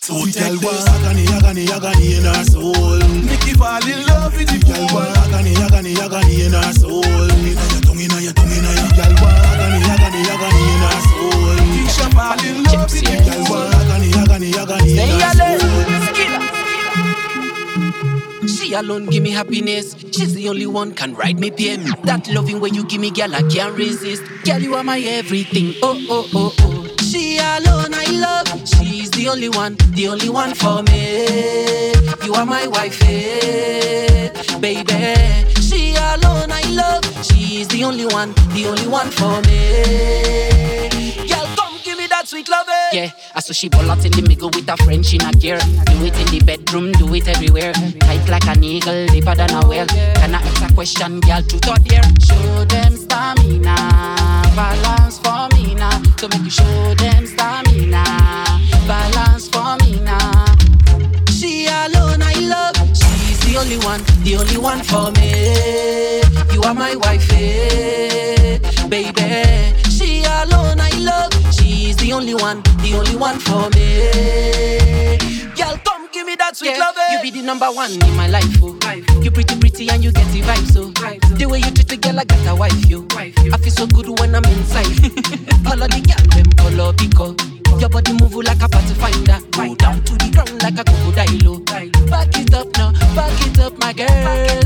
So 0.00 0.14
tell 0.30 0.54
what 0.58 0.88
agony, 0.88 1.26
agony, 1.26 1.66
agony 1.66 2.18
in 2.18 2.24
her 2.24 2.44
soul. 2.44 2.98
Nikki 3.02 3.54
fall 3.54 3.82
in 3.82 4.06
love 4.06 4.34
with 4.36 4.46
the 4.46 4.62
girl. 4.62 4.86
What 4.94 5.10
agony, 5.26 5.54
agony, 5.58 5.98
agony 5.98 6.46
in 6.46 6.52
her 6.52 6.72
soul. 6.72 7.02
Inna 7.02 7.66
your 7.66 7.82
tongue, 7.82 7.98
inna 7.98 8.18
your 8.22 8.32
tongue, 8.32 8.50
inna 8.50 8.70
your 8.78 8.90
girl. 8.94 9.14
What 9.26 9.34
agony, 9.34 9.78
agony, 9.90 10.22
agony 10.22 10.62
in 10.70 10.82
her 10.86 10.98
soul. 11.02 11.58
Keisha 11.82 12.06
fall 12.14 12.38
in 12.46 12.62
love 12.62 12.90
with 12.90 13.02
the 13.02 13.14
girl. 13.26 13.42
What 13.50 13.74
agony, 13.74 14.10
agony, 14.22 14.50
agony 14.54 14.98
in 15.02 15.18
her 15.18 15.34
soul. 15.34 16.11
She 18.46 18.72
alone 18.74 19.06
give 19.06 19.22
me 19.22 19.30
happiness. 19.30 19.94
She's 20.12 20.34
the 20.34 20.48
only 20.48 20.66
one 20.66 20.92
can 20.94 21.14
ride 21.14 21.38
me 21.38 21.50
pain. 21.50 21.84
That 22.04 22.28
loving 22.28 22.60
way 22.60 22.70
you 22.72 22.84
give 22.84 23.00
me, 23.00 23.10
girl, 23.10 23.34
I 23.34 23.42
can't 23.42 23.76
resist. 23.76 24.22
Girl, 24.44 24.58
you 24.60 24.74
are 24.74 24.84
my 24.84 24.98
everything. 25.00 25.74
Oh 25.82 25.98
oh 26.08 26.28
oh 26.34 26.54
oh. 26.60 26.88
She 27.02 27.38
alone 27.38 27.92
I 27.94 28.06
love. 28.10 28.48
She's 28.68 29.10
the 29.10 29.28
only 29.28 29.48
one, 29.48 29.76
the 29.94 30.08
only 30.08 30.28
one 30.28 30.54
for 30.54 30.82
me. 30.84 31.92
You 32.24 32.34
are 32.34 32.46
my 32.46 32.66
wife, 32.68 33.00
eh, 33.04 34.28
baby. 34.60 35.14
She 35.60 35.94
alone 35.94 36.50
I 36.50 36.62
love. 36.70 37.04
She's 37.24 37.68
the 37.68 37.84
only 37.84 38.06
one, 38.06 38.32
the 38.54 38.66
only 38.68 38.86
one 38.88 39.10
for 39.10 39.40
me. 39.42 40.88
Girl, 41.28 41.41
me 41.41 41.41
sweet 42.26 42.48
love. 42.48 42.66
Yeah, 42.92 43.10
I 43.34 43.40
saw 43.40 43.52
she 43.52 43.68
ball 43.68 43.90
out 43.90 44.04
in 44.04 44.12
the 44.12 44.22
middle 44.22 44.50
with 44.50 44.68
a 44.68 44.76
French 44.84 45.12
in 45.14 45.22
a 45.22 45.32
gear. 45.32 45.58
Do 45.58 46.04
it 46.04 46.16
in 46.18 46.26
the 46.30 46.42
bedroom, 46.44 46.92
do 46.92 47.12
it 47.14 47.28
everywhere. 47.28 47.72
Tight 47.72 48.28
like 48.28 48.46
an 48.46 48.62
eagle, 48.62 49.06
deeper 49.08 49.34
than 49.34 49.50
a 49.50 49.66
whale. 49.66 49.86
Can 49.86 50.34
I 50.34 50.40
ask 50.40 50.70
a 50.70 50.74
question, 50.74 51.20
girl? 51.20 51.42
Truth 51.42 51.68
or 51.68 51.78
dare? 51.78 52.02
Show 52.20 52.64
them 52.64 52.96
stamina, 52.96 53.74
balance 54.54 55.18
for 55.18 55.48
me 55.56 55.74
now. 55.74 56.02
So 56.18 56.28
make 56.28 56.44
you 56.44 56.50
show 56.50 56.94
them 56.94 57.26
stamina, 57.26 58.04
balance 58.86 59.48
for 59.48 59.76
me 59.84 60.00
now. 60.00 60.46
She 61.30 61.66
alone 61.66 62.22
I 62.22 62.34
love. 62.40 62.76
She's 62.96 63.40
the 63.40 63.58
only 63.58 63.78
one, 63.78 64.02
the 64.22 64.36
only 64.36 64.58
one 64.58 64.82
for 64.82 65.10
me. 65.18 66.22
You 66.54 66.62
are 66.62 66.74
my 66.74 66.94
wife, 66.96 67.28
eh, 67.32 68.58
baby. 68.88 69.91
The 72.12 72.18
only 72.18 72.34
one, 72.34 72.60
the 72.84 72.92
only 72.92 73.16
one 73.16 73.38
for 73.38 73.70
me. 73.72 75.16
Girl, 75.56 75.80
come 75.82 76.08
give 76.12 76.26
me 76.26 76.36
that 76.36 76.54
sweet 76.54 76.76
love. 76.78 76.94
You 77.10 77.18
eh. 77.18 77.22
be 77.22 77.30
the 77.30 77.40
number 77.40 77.72
one 77.72 77.90
in 77.90 78.16
my 78.16 78.28
life, 78.28 78.44
oh. 78.60 78.76
You 79.22 79.30
pretty 79.30 79.58
pretty 79.58 79.88
and 79.88 80.04
you 80.04 80.12
get 80.12 80.26
the 80.28 80.42
vibe, 80.42 80.68
so 80.68 80.92
the 81.36 81.46
way 81.46 81.60
you 81.60 81.70
treat 81.70 81.88
the 81.88 81.96
girl, 81.96 82.20
I 82.20 82.24
got 82.24 82.46
a 82.48 82.54
wife, 82.54 82.84
yo. 82.84 83.06
I 83.16 83.56
feel 83.56 83.72
so 83.72 83.86
good 83.86 84.20
when 84.20 84.34
I'm 84.34 84.44
inside. 84.44 84.92
All 85.64 85.80
of 85.80 85.88
the 85.88 86.04
girl 86.04 86.24
them 86.36 86.52
color 86.60 86.92
pico. 86.92 87.32
Your 87.80 87.88
body 87.88 88.12
move 88.12 88.34
like 88.44 88.60
a 88.60 88.68
pathfinder. 88.68 89.40
Go 89.56 89.74
down 89.74 90.04
to 90.04 90.12
the 90.12 90.28
ground 90.36 90.60
like 90.60 90.76
a 90.76 90.84
crocodile. 90.84 91.48
oh. 91.48 91.64
Back 92.12 92.36
it 92.36 92.52
up 92.52 92.68
now, 92.76 92.92
back 93.16 93.32
it 93.40 93.58
up, 93.58 93.72
my 93.80 93.96
girl. 93.96 94.60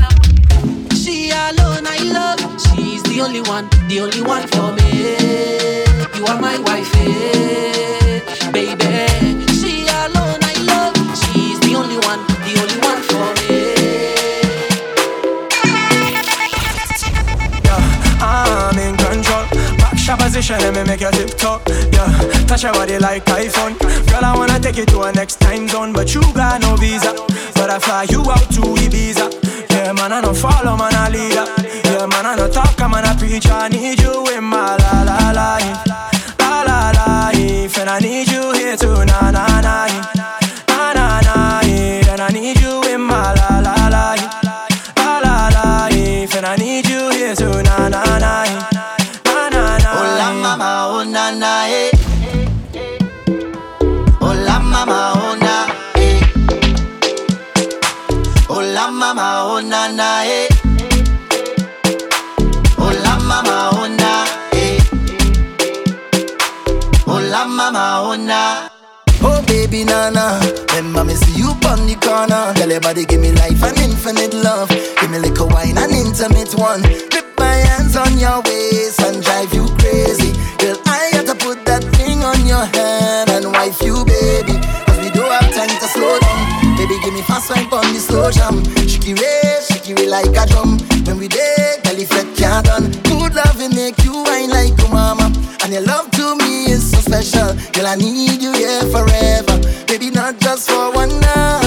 She 0.91 1.31
alone 1.31 1.87
I 1.87 2.03
love. 2.11 2.43
She's 2.59 3.03
the 3.03 3.21
only 3.23 3.39
one, 3.47 3.69
the 3.87 4.01
only 4.01 4.21
one 4.21 4.43
for 4.51 4.75
me. 4.75 5.86
You 6.17 6.25
are 6.25 6.41
my 6.41 6.57
wife, 6.57 6.91
eh, 6.95 8.21
baby. 8.51 9.45
She 9.53 9.85
alone 9.85 10.41
I 10.41 10.55
love. 10.65 10.95
She's 11.15 11.59
the 11.59 11.75
only 11.77 11.97
one, 12.09 12.25
the 12.41 12.57
only 12.57 12.77
one 12.81 13.01
for 13.05 13.27
me. 13.37 13.77
Yeah, 17.63 18.17
I'm 18.19 18.79
in 18.79 18.97
control. 18.97 19.45
Back 19.77 20.19
position, 20.19 20.57
let 20.57 20.73
me 20.73 20.83
make 20.85 21.01
you 21.01 21.11
tip 21.11 21.37
top. 21.37 21.61
Yeah, 21.93 22.09
touch 22.47 22.63
your 22.63 22.73
body 22.73 22.97
like 22.97 23.23
iPhone. 23.25 23.77
Girl, 24.09 24.25
I 24.25 24.35
wanna 24.35 24.59
take 24.59 24.77
you 24.77 24.87
to 24.87 25.01
a 25.01 25.11
next 25.11 25.39
time 25.39 25.67
zone, 25.67 25.93
but 25.93 26.15
you 26.15 26.21
got 26.33 26.61
no 26.61 26.75
visa. 26.77 27.13
But 27.53 27.69
I 27.69 27.77
fly 27.77 28.07
you 28.09 28.21
out 28.21 28.49
to 28.57 28.61
Ibiza. 28.61 29.69
Yeah, 29.69 29.93
man, 29.93 30.11
I 30.11 30.21
don't 30.21 30.35
follow, 30.35 30.75
man, 30.77 30.95
I 30.95 31.09
leader. 31.09 31.45
Yeah, 31.85 32.07
man, 32.07 32.25
I 32.25 32.35
don't 32.35 32.51
talk, 32.51 32.81
I'm 32.81 32.95
a 32.95 33.15
preacher. 33.19 33.53
I 33.53 33.69
need 33.69 34.01
you 34.01 34.25
in 34.35 34.43
my 34.45 34.75
la 34.77 35.03
la 35.03 35.31
life. 35.31 35.86
I 37.89 37.99
need 37.99 38.29
you 38.29 38.51
here 38.51 38.75
too, 38.75 39.05
La 67.67 67.73
mama, 67.73 68.69
oh. 69.19 69.27
Oh 69.27 69.43
baby 69.45 69.83
nana, 69.83 70.39
remember 70.71 71.03
me 71.03 71.15
see 71.15 71.35
you 71.35 71.51
on 71.67 71.83
the 71.83 71.99
corner. 71.99 72.53
Tell 72.55 72.69
your 72.71 72.79
body 72.79 73.03
give 73.03 73.19
me 73.19 73.33
life 73.33 73.61
and 73.61 73.77
infinite 73.79 74.33
love. 74.33 74.69
Give 74.69 75.11
me 75.11 75.19
little 75.19 75.49
wine 75.49 75.77
and 75.77 75.91
intimate 75.91 76.55
one. 76.55 76.81
Grip 77.11 77.27
my 77.37 77.59
hands 77.67 77.97
on 77.97 78.17
your 78.17 78.39
waist 78.47 79.01
and 79.03 79.21
drive 79.21 79.51
you 79.53 79.67
crazy. 79.83 80.31
Girl, 80.63 80.79
I 80.87 81.11
got 81.11 81.27
to 81.27 81.35
put 81.35 81.65
that 81.65 81.83
ring 81.99 82.23
on 82.23 82.39
your 82.47 82.63
hand 82.71 83.35
and 83.35 83.51
wife 83.51 83.83
you, 83.83 83.99
baby. 84.07 84.55
Cause 84.87 85.03
we 85.03 85.11
don't 85.11 85.27
have 85.27 85.51
time 85.51 85.67
to 85.67 85.87
slow 85.91 86.15
down. 86.23 86.77
Baby, 86.79 86.95
give 87.03 87.11
me 87.11 87.21
fast 87.27 87.51
wine 87.51 87.67
on 87.67 87.83
the 87.91 87.99
slow 87.99 88.31
jam. 88.31 88.63
Shaky 88.87 89.11
ray, 89.11 89.59
shaky 89.67 89.91
ray 89.93 90.07
like 90.07 90.31
a 90.39 90.47
drum. 90.47 90.76
Girl, 97.73 97.87
I 97.87 97.95
need 97.95 98.41
you 98.41 98.53
here 98.53 98.81
forever. 98.91 99.59
Baby, 99.87 100.11
not 100.11 100.39
just 100.39 100.69
for 100.69 100.91
one 100.91 101.19
night. 101.19 101.66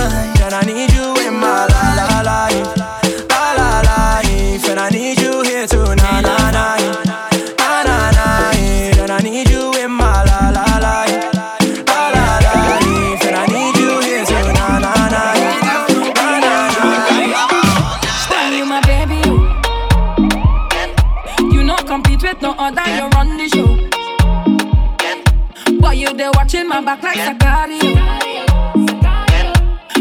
Back 26.96 27.02
like 27.04 27.18
Sicario. 27.18 27.94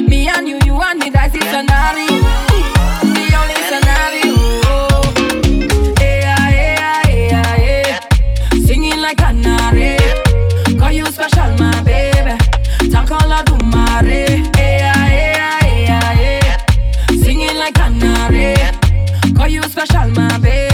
Me 0.07 0.27
and 0.27 0.47
you, 0.47 0.59
you 0.65 0.81
and 0.81 0.99
me, 0.99 1.09
that's 1.09 1.33
the 1.33 1.39
scenario. 1.41 2.07
The 3.15 3.25
only 3.39 3.55
scenario. 3.69 4.35
Hey. 5.99 6.23
Singing 8.65 9.01
like 9.01 9.17
canary. 9.17 9.97
You 10.91 11.05
special, 11.05 11.55
my 11.57 11.83
baby. 11.83 12.35
Do. 12.89 13.05
Singing 17.21 17.57
like 17.57 17.77
a 17.77 17.81
canary. 17.83 18.55
Call 19.35 19.47
you 19.47 19.63
special, 19.63 20.09
my 20.09 20.37
baby. 20.39 20.68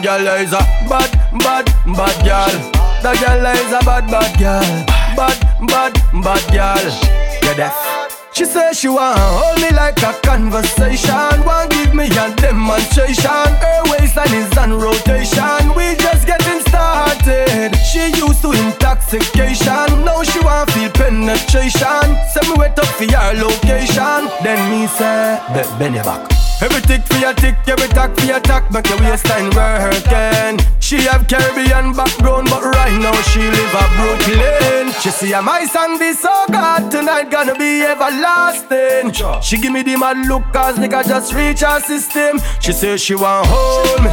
That 0.00 0.24
girl 0.24 0.32
is 0.40 0.52
a 0.56 0.64
bad, 0.88 1.12
bad, 1.44 1.66
bad 1.92 2.16
girl. 2.24 2.56
That 3.04 3.20
girl 3.20 3.44
is 3.52 3.68
a 3.68 3.84
bad, 3.84 4.08
bad 4.08 4.32
girl. 4.40 4.64
Bad, 5.12 5.36
bad, 5.68 5.92
bad 6.24 6.44
girl. 6.48 6.88
You 7.44 7.52
deaf? 7.52 7.76
She 8.32 8.46
say 8.46 8.72
she 8.72 8.88
want 8.88 9.20
hold 9.20 9.60
me 9.60 9.68
like 9.76 10.00
a 10.00 10.16
conversation. 10.24 11.44
Want 11.44 11.68
give 11.68 11.92
me 11.92 12.08
a 12.16 12.32
demonstration. 12.32 13.44
Her 13.60 13.84
waistline 13.92 14.32
is 14.40 14.56
on 14.56 14.72
rotation. 14.80 15.76
We 15.76 15.92
just 16.00 16.24
getting 16.24 16.64
started. 16.64 17.76
She 17.84 18.08
used 18.16 18.40
to 18.40 18.56
intoxication. 18.56 20.00
Now 20.00 20.24
she 20.24 20.40
want 20.40 20.72
feel 20.72 20.88
penetration. 20.96 22.08
Send 22.32 22.48
me 22.48 22.56
wait 22.56 22.72
up 22.72 22.88
for 22.96 23.04
your 23.04 23.36
location. 23.36 24.32
Then 24.40 24.64
me 24.72 24.88
say, 24.88 25.36
be 25.52 25.60
bend 25.76 26.00
your 26.00 26.04
back. 26.08 26.49
Every 26.62 26.82
tick 26.82 27.02
for 27.06 27.16
your 27.16 27.32
tick, 27.32 27.56
every 27.66 27.88
tack 27.88 28.14
for 28.16 28.26
your 28.26 28.40
tack, 28.40 28.70
make 28.70 28.86
your 28.88 28.98
waistline 29.00 29.48
working. 29.56 30.60
She 30.78 30.96
have 31.08 31.26
Caribbean 31.26 31.94
background, 31.94 32.48
but 32.50 32.62
right 32.62 32.92
now 33.00 33.14
she 33.32 33.40
live 33.40 33.74
a 33.74 33.84
Brooklyn. 33.96 34.92
She 35.00 35.08
see 35.10 35.32
my 35.40 35.64
song 35.64 35.98
be 35.98 36.12
so 36.12 36.44
good 36.48 36.90
tonight, 36.90 37.30
gonna 37.30 37.54
be 37.54 37.80
everlasting. 37.82 39.12
She 39.40 39.56
give 39.58 39.72
me 39.72 39.82
the 39.82 39.96
mad 39.96 40.26
look, 40.26 40.42
cause 40.52 40.76
nigga 40.76 41.02
just 41.06 41.32
reach 41.32 41.60
her 41.60 41.80
system. 41.80 42.38
She 42.60 42.72
say 42.72 42.96
she 42.98 43.14
want 43.14 43.46
hold 43.48 44.02
me, 44.04 44.10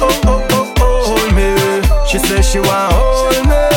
oh 0.00 0.20
oh 0.24 0.46
oh 0.50 0.74
oh 0.78 1.14
hold 1.14 1.34
me. 1.36 1.54
She 2.10 2.18
say 2.18 2.42
she 2.42 2.58
want 2.58 2.92
hold 2.92 3.46
me, 3.46 3.67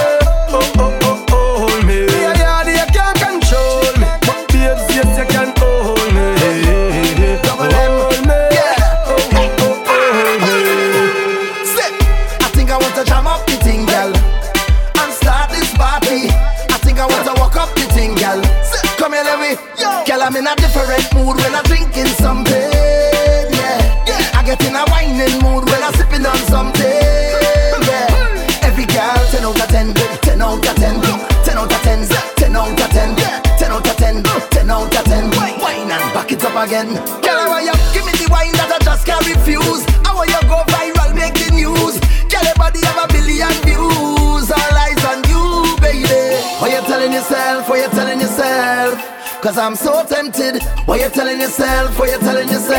Cause 49.41 49.57
I'm 49.57 49.75
so 49.75 50.05
tempted. 50.05 50.61
What 50.85 51.01
you 51.01 51.09
telling 51.09 51.41
yourself? 51.41 51.97
What 51.97 52.09
you 52.13 52.19
telling 52.19 52.47
yourself? 52.47 52.77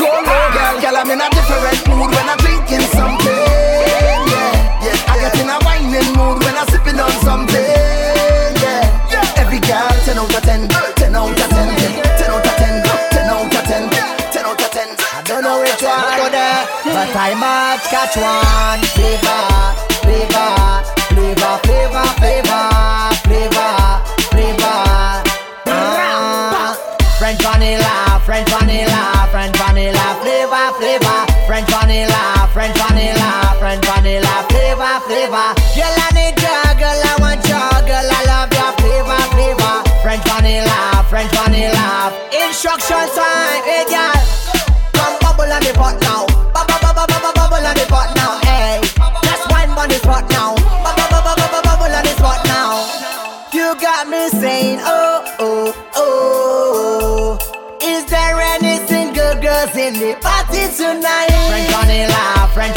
Go 0.00 0.08
low, 0.08 0.44
girl. 0.56 0.80
Girl, 0.80 0.96
I'm 0.96 1.10
in 1.12 1.20
a 1.20 1.28
different 1.28 1.76
mood 1.92 2.08
when 2.08 2.24
I'm 2.24 2.40
drinking 2.40 2.88
something. 2.96 3.28
Yeah, 3.28 4.80
yeah. 4.80 5.12
I 5.12 5.20
get 5.20 5.36
in 5.36 5.48
a 5.52 5.60
whining 5.60 6.08
mood 6.16 6.40
when 6.40 6.56
I'm 6.56 6.64
sipping 6.72 6.96
on 6.96 7.12
something. 7.20 7.60
Yeah, 7.60 9.12
yeah. 9.12 9.36
Every 9.36 9.60
girl, 9.60 9.92
10 10.08 10.16
out 10.16 10.32
of 10.32 10.40
10. 10.40 10.72
10 10.96 11.12
out 11.12 11.36
of 11.36 11.48
10. 11.52 11.76
10 11.76 12.32
out 12.32 12.48
of 12.48 12.56
10. 12.56 12.80
10 12.80 13.28
out 13.28 13.44
of 13.44 13.64
10. 13.68 13.84
10 14.32 14.40
out 14.40 14.56
of 14.64 14.70
10. 14.72 14.88
I 14.88 15.20
don't 15.28 15.44
know 15.44 15.60
which 15.60 15.84
one 15.84 16.16
go 16.16 16.32
there, 16.32 16.64
but 16.96 17.12
I 17.12 17.36
must 17.36 17.92
catch 17.92 18.16
one. 18.16 18.80
Flavor, 18.96 19.53
Instruction 42.94 43.24
time, 43.24 43.62
hey 43.64 43.84
girl, 43.90 44.14
come 44.94 45.18
bubble 45.18 45.50
on 45.50 45.60
the 45.66 45.72
pot 45.74 45.98
now, 46.02 46.26
bubble, 46.54 46.78
bubble, 46.78 47.06
bubble, 47.10 47.32
bubble 47.34 47.66
on 47.66 47.74
the 47.74 47.86
pot 47.90 48.14
now, 48.14 48.38
hey. 48.46 48.78
Let's 49.26 49.42
wine 49.50 49.70
on 49.70 49.88
the 49.88 49.98
spot 49.98 50.30
now, 50.30 50.54
bubble, 50.54 51.08
bubble, 51.10 51.34
bubble, 51.34 51.62
bubble 51.66 51.90
on 51.90 52.04
the 52.04 52.14
spot 52.14 52.46
now. 52.46 52.86
You 53.52 53.74
got 53.80 54.06
me 54.06 54.28
saying, 54.38 54.78
oh, 54.82 55.24
oh, 55.40 55.74
oh. 55.96 57.38
Is 57.82 58.06
there 58.06 58.38
any 58.38 58.78
single 58.86 59.34
girls 59.42 59.74
in 59.74 59.94
the 59.98 60.14
party 60.22 60.70
tonight? 60.78 61.34
French 61.50 61.74
vanilla, 61.74 62.48
French 62.54 62.73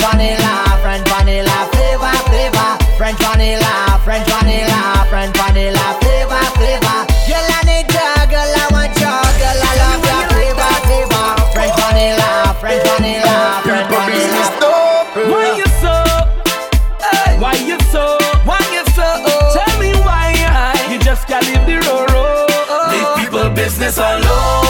Leave 22.92 23.12
people 23.18 23.50
business 23.52 23.98
alone, 23.98 24.67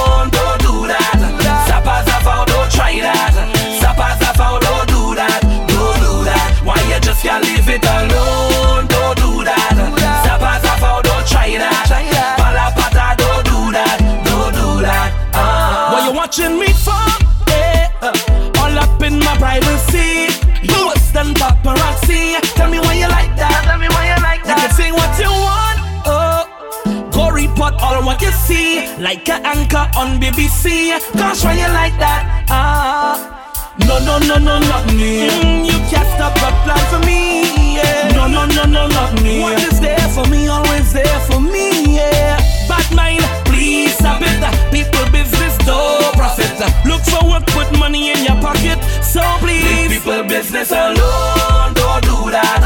anchor 28.99 29.89
on 29.97 30.19
BBC. 30.19 30.89
Gosh, 31.15 31.43
why 31.43 31.53
you 31.53 31.67
like 31.73 31.97
that? 31.99 32.45
Ah. 32.49 33.33
No, 33.79 33.99
no, 33.99 34.17
no, 34.19 34.37
no, 34.37 34.59
not 34.59 34.85
me. 34.87 35.29
Mm, 35.29 35.65
you 35.65 35.77
can't 35.89 36.07
stop 36.15 36.35
a 36.37 36.49
plan 36.65 36.81
for 36.89 37.05
me. 37.05 37.75
Yeah. 37.75 38.09
No, 38.15 38.27
no, 38.27 38.45
no, 38.45 38.65
no, 38.65 38.87
not 38.87 39.21
me. 39.21 39.39
What 39.41 39.61
is 39.63 39.79
there 39.79 39.99
for 40.09 40.25
me, 40.27 40.47
always 40.47 40.91
there 40.93 41.19
for 41.29 41.39
me. 41.39 41.95
Yeah. 41.95 42.37
Bad 42.67 42.93
mind, 42.95 43.21
please 43.45 43.93
stop 43.95 44.21
it. 44.21 44.41
People 44.71 45.05
business, 45.11 45.57
no 45.67 45.99
profit. 46.13 46.57
Look 46.85 47.01
for 47.03 47.29
work, 47.29 47.45
put 47.47 47.71
money 47.77 48.11
in 48.11 48.23
your 48.23 48.41
pocket. 48.41 48.81
So 49.03 49.21
please, 49.39 49.63
leave 49.63 49.91
people 50.01 50.23
business 50.23 50.71
alone. 50.71 51.73
Don't 51.73 52.03
do 52.03 52.31
that. 52.31 52.63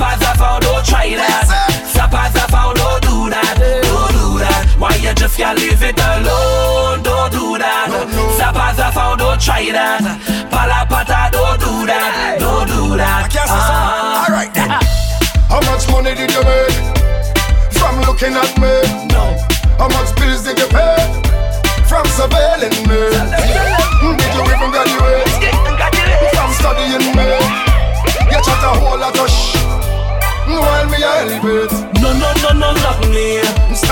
As 0.00 0.22
I 0.22 0.34
found, 0.36 0.62
don't 0.62 0.84
try 0.86 1.10
that. 1.16 1.57
Why 4.78 4.94
you 5.02 5.12
just 5.14 5.36
can't 5.36 5.58
leave 5.58 5.82
it 5.82 5.98
alone? 5.98 7.02
Don't 7.02 7.32
do 7.32 7.58
that. 7.58 7.90
As 7.90 8.78
I 8.78 8.90
found, 8.92 9.18
don't 9.18 9.40
try 9.40 9.66
that. 9.74 10.06
Palapata, 10.54 11.34
don't 11.34 11.58
do 11.58 11.86
that. 11.86 12.38
Don't 12.38 12.68
do 12.70 12.96
that. 12.96 13.26
Ah. 13.50 14.22
Alright 14.22 14.54
then. 14.54 14.70
How 15.50 15.58
much 15.66 15.90
money 15.90 16.14
did 16.14 16.30
you 16.30 16.42
make 16.46 16.78
from 17.74 17.98
looking 18.06 18.38
at 18.38 18.54
me? 18.62 18.70
No. 19.10 19.34
How 19.82 19.90
much 19.90 20.14
bills 20.14 20.46
did 20.46 20.58
you 20.58 20.70
pay 20.70 20.94
from 21.90 22.06
surveilling 22.14 22.78
me? 22.86 23.02
Did 24.14 24.30
you 24.30 24.42
even 24.46 24.70
graduate 24.70 25.42
from 26.38 26.50
studying 26.54 27.18
me? 27.18 27.34
You 28.30 28.38
chat 28.46 28.62
a 28.62 28.78
whole 28.78 28.98
lot 28.98 29.18
of 29.18 29.26
shh 29.26 29.58
while 30.56 30.86
me 30.86 31.02
a 31.02 31.10
elevate. 31.20 31.72
No, 32.00 32.12
no, 32.12 32.32
no, 32.42 32.50
no, 32.52 32.72
not 32.72 33.00
me. 33.08 33.47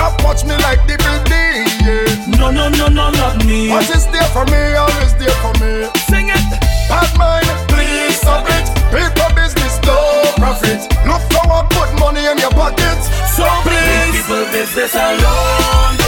Stop 0.07 0.23
watch 0.23 0.45
me 0.45 0.55
like 0.63 0.79
the 0.87 0.95
building. 1.03 1.67
Yeah. 1.83 2.39
No, 2.39 2.49
no, 2.49 2.69
no, 2.69 2.87
no, 2.87 3.11
not 3.11 3.43
me. 3.45 3.67
What 3.67 3.89
is 3.89 4.07
there 4.07 4.23
for 4.31 4.45
me, 4.45 4.73
always 4.79 5.13
there 5.19 5.35
for 5.43 5.51
me. 5.59 5.83
Sing 6.07 6.29
it. 6.29 6.47
Bad 6.87 7.11
mind, 7.19 7.45
please 7.67 8.15
stop 8.15 8.47
it. 8.47 8.71
People 8.87 9.35
business, 9.35 9.75
no 9.83 10.31
profit. 10.37 10.87
Look 11.03 11.23
forward, 11.27 11.67
put 11.71 11.91
money 11.99 12.23
in 12.25 12.37
your 12.37 12.51
pocket. 12.51 12.99
So 13.35 13.43
please, 13.67 14.15
people 14.15 14.45
business 14.55 14.95
alone. 14.95 16.06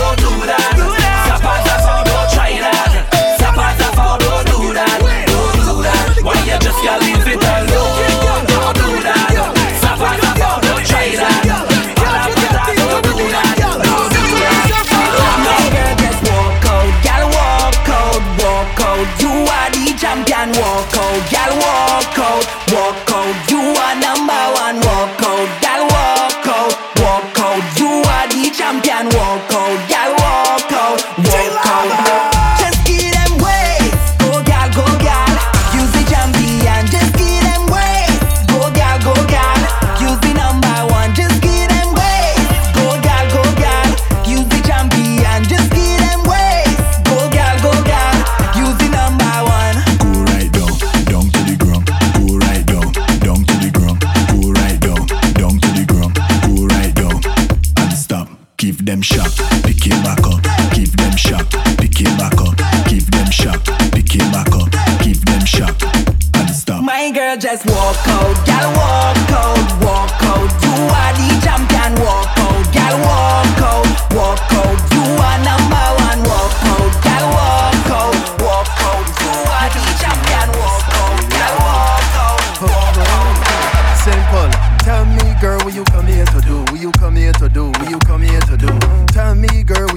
Number 24.00 24.42
one, 24.62 24.80
walk 24.80 25.29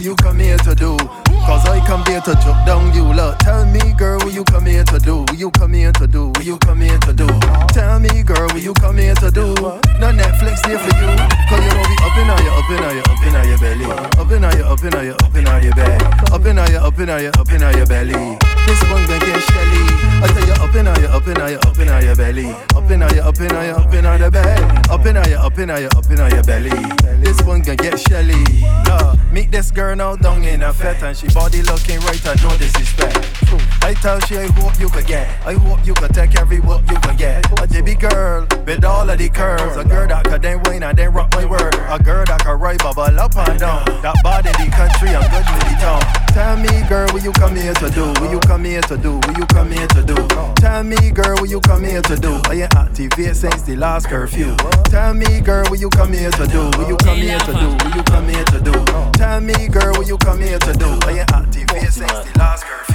what 0.03 0.09
you 0.09 0.17
come 0.17 0.41
here 0.41 0.59
to 0.59 0.75
do? 0.75 0.97
Cause 1.47 1.65
I 1.67 1.79
come 1.87 2.05
here 2.07 2.21
to 2.23 2.35
choke 2.35 2.67
down 2.67 2.93
you, 2.93 3.05
look. 3.05 3.39
Tell 3.39 3.65
me, 3.67 3.81
girl, 3.97 4.19
what 4.19 4.35
you 4.35 4.43
come 4.43 4.67
here 4.67 4.83
to 4.85 4.99
do? 4.99 5.19
What 5.21 5.39
you 5.39 5.51
come 5.53 5.73
here 5.73 5.93
to 5.93 6.07
do? 6.09 6.29
What 6.29 6.45
you 6.45 6.59
come 6.59 6.81
here 6.81 6.99
to 6.99 7.13
do? 7.13 7.27
Tell 7.69 8.01
me, 8.01 8.23
girl, 8.25 8.49
what 8.49 8.63
you 8.63 8.75
come 8.75 8.99
here 8.99 9.15
to 9.15 9.31
do? 9.31 9.55
No 9.55 10.11
Netflix 10.11 10.67
here 10.67 10.79
for 10.79 10.93
you. 10.99 11.07
Cause 11.47 11.63
you 11.63 11.71
know 11.71 11.87
we 11.87 11.95
up 12.03 12.19
in 12.19 12.27
your, 12.27 12.51
up 12.51 12.71
in 12.71 12.83
your, 12.83 13.05
up 13.07 13.23
in 13.23 13.35
your 13.49 13.59
belly. 13.59 13.87
Up 14.19 14.31
in 14.33 14.45
all 14.45 14.55
your, 14.55 14.67
up 14.67 14.83
in 14.83 14.93
your, 14.93 15.15
up 15.23 15.35
in 15.37 15.47
all 15.47 15.63
your 15.63 15.75
bag. 15.75 16.33
Up 16.33 16.47
in 16.47 16.59
all 16.59 16.69
your, 16.69 16.81
up 16.83 16.99
in 16.99 17.09
your, 17.09 17.33
up 17.39 17.53
in 17.53 17.61
your 17.61 17.87
belly. 17.87 18.39
This 18.67 18.83
one 18.91 19.07
gonna 19.07 19.27
get 19.27 19.41
shelly. 19.43 19.72
In 20.83 20.89
all 20.89 21.17
up 21.17 21.27
in 21.29 21.41
all 21.41 21.51
your, 21.51 21.59
up 21.61 21.79
in 21.79 21.89
all 21.89 22.03
your 22.03 22.17
belly. 22.17 22.51
Up 22.75 22.91
in 22.91 23.03
all 23.03 23.13
your, 23.13 23.25
up 23.25 23.41
in 23.41 23.53
all 23.53 23.65
your, 23.65 23.79
up 23.79 23.95
in 23.95 24.07
all 24.07 24.31
bed. 24.31 24.89
Up 24.91 25.07
in 25.07 25.17
all 25.17 25.29
your, 25.29 25.39
up 25.39 25.59
in 25.59 25.71
all 25.71 25.79
your, 25.79 25.91
up 25.97 26.11
in 26.11 26.21
all 26.21 26.31
your 26.31 26.43
belly. 26.43 26.71
This 27.21 27.41
one 27.43 27.63
gonna 27.63 27.77
get 27.77 28.01
shelly. 28.01 28.43
Yeah. 28.51 29.15
Meet 29.33 29.51
this 29.51 29.71
girl 29.71 29.95
now 29.97 30.17
down 30.17 30.43
in 30.45 30.63
a 30.63 30.73
fet 30.73 31.03
and 31.03 31.17
she 31.17 31.29
body 31.29 31.63
looking 31.63 32.01
right 32.01 32.27
and 32.27 32.43
no 32.43 32.57
disrespect. 32.57 33.33
I 33.83 33.95
tell 33.95 34.21
she 34.21 34.37
I 34.37 34.47
hope 34.53 34.79
you 34.79 34.89
could 34.89 35.07
get. 35.07 35.29
I 35.47 35.55
hope 35.55 35.87
you 35.87 35.95
could 35.95 36.15
take 36.15 36.39
every 36.39 36.61
whoop 36.61 36.83
you 36.91 36.99
could 37.01 37.17
get. 37.17 37.47
A 37.61 37.67
baby 37.67 37.95
girl 37.95 38.47
with 38.67 38.85
all 38.85 39.09
of 39.09 39.19
the 39.19 39.29
curves. 39.29 39.77
A 39.77 39.85
girl 39.85 40.09
that 40.09 40.25
could 40.25 40.43
then 40.43 40.63
wine 40.65 40.83
and 40.83 40.97
then 40.99 41.13
rock 41.13 41.33
my 41.35 41.45
word. 41.45 41.75
A 41.75 41.99
girl 42.03 42.25
that 42.27 42.45
could 42.45 42.61
ride 42.61 42.79
bubble 42.79 43.03
up 43.03 43.37
and 43.37 43.59
down. 43.59 43.85
That 44.03 44.17
body 44.23 44.51
the 44.51 44.71
country 44.71 45.15
and 45.15 45.25
good 45.31 45.47
in 45.47 45.59
the 45.65 45.79
town. 45.81 46.23
Tell 46.33 46.57
me, 46.57 46.89
girl, 46.89 47.09
what 47.13 47.23
you 47.23 47.33
come 47.33 47.57
here 47.57 47.75
to 47.75 47.91
do? 47.91 48.07
What 48.21 48.31
you 48.31 48.41
come 48.41 48.65
here 48.65 48.81
to 48.83 48.97
do? 48.97 49.17
What 49.17 49.37
you 49.37 49.47
come 49.47 49.71
here 49.71 49.87
to 49.89 50.03
do? 50.03 50.15
Tell 50.57 50.82
me, 50.85 51.11
girl, 51.11 51.37
what 51.37 51.51
you 51.51 51.61
come 51.61 51.85
here 51.85 52.03
to 52.03 52.17
do? 52.17 52.41
Are 52.47 52.55
you 52.55 52.67
activate 52.77 53.37
since 53.37 53.63
the 53.63 53.77
last 53.77 54.07
curfew? 54.09 54.57
Tell 54.87 55.15
me, 55.15 55.41
girl, 55.41 55.65
what 55.69 55.81
you 55.81 55.89
come 55.91 56.13
here 56.13 56.31
to 56.31 56.47
do? 56.47 56.65
What 56.79 56.89
you 56.89 56.97
come 56.97 57.17
here 57.17 57.39
to 57.39 57.53
do? 57.53 57.69
What 57.69 57.95
you 57.95 58.03
come 58.05 58.29
here 58.29 58.45
to 58.45 58.61
do? 58.61 58.73
Tell 59.13 59.41
me, 59.41 59.69
girl, 59.69 59.93
what 59.95 60.07
you 60.07 60.19
come 60.19 60.41
here 60.41 60.59
to 60.59 60.73
do? 60.73 60.87
Are 60.87 61.13
you 61.13 61.25
activate 61.33 61.93
since 61.93 62.13
the 62.13 62.33
last 62.39 62.65
curfew? 62.65 62.95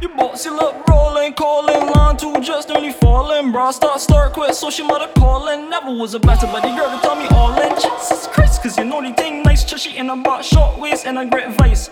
You 0.00 0.08
bossy 0.16 0.50
look 0.50 0.88
rolling, 0.88 1.34
calling, 1.34 1.90
line 1.92 2.16
two 2.16 2.40
just 2.40 2.68
nearly 2.68 2.92
falling. 2.92 3.52
Bra 3.52 3.70
start, 3.70 4.00
start, 4.00 4.32
quit, 4.32 4.54
so 4.54 4.70
she 4.70 4.82
mother 4.82 5.10
calling. 5.16 5.68
Never 5.68 5.94
was 5.94 6.14
a 6.14 6.20
better, 6.20 6.46
the 6.46 6.60
girl 6.60 6.90
to 6.90 7.00
tell 7.02 7.16
me 7.16 7.26
all 7.32 7.52
in. 7.60 7.74
Jesus 7.74 8.26
Christ, 8.28 8.62
cause 8.62 8.78
you 8.78 8.84
know 8.84 9.02
the 9.02 9.12
thing 9.14 9.42
nice, 9.42 9.64
chushy 9.64 9.96
in 9.96 10.08
a 10.08 10.16
box, 10.16 10.46
short 10.46 10.78
waist 10.78 11.06
and 11.06 11.18
a 11.18 11.26
great 11.26 11.50
vice. 11.56 11.90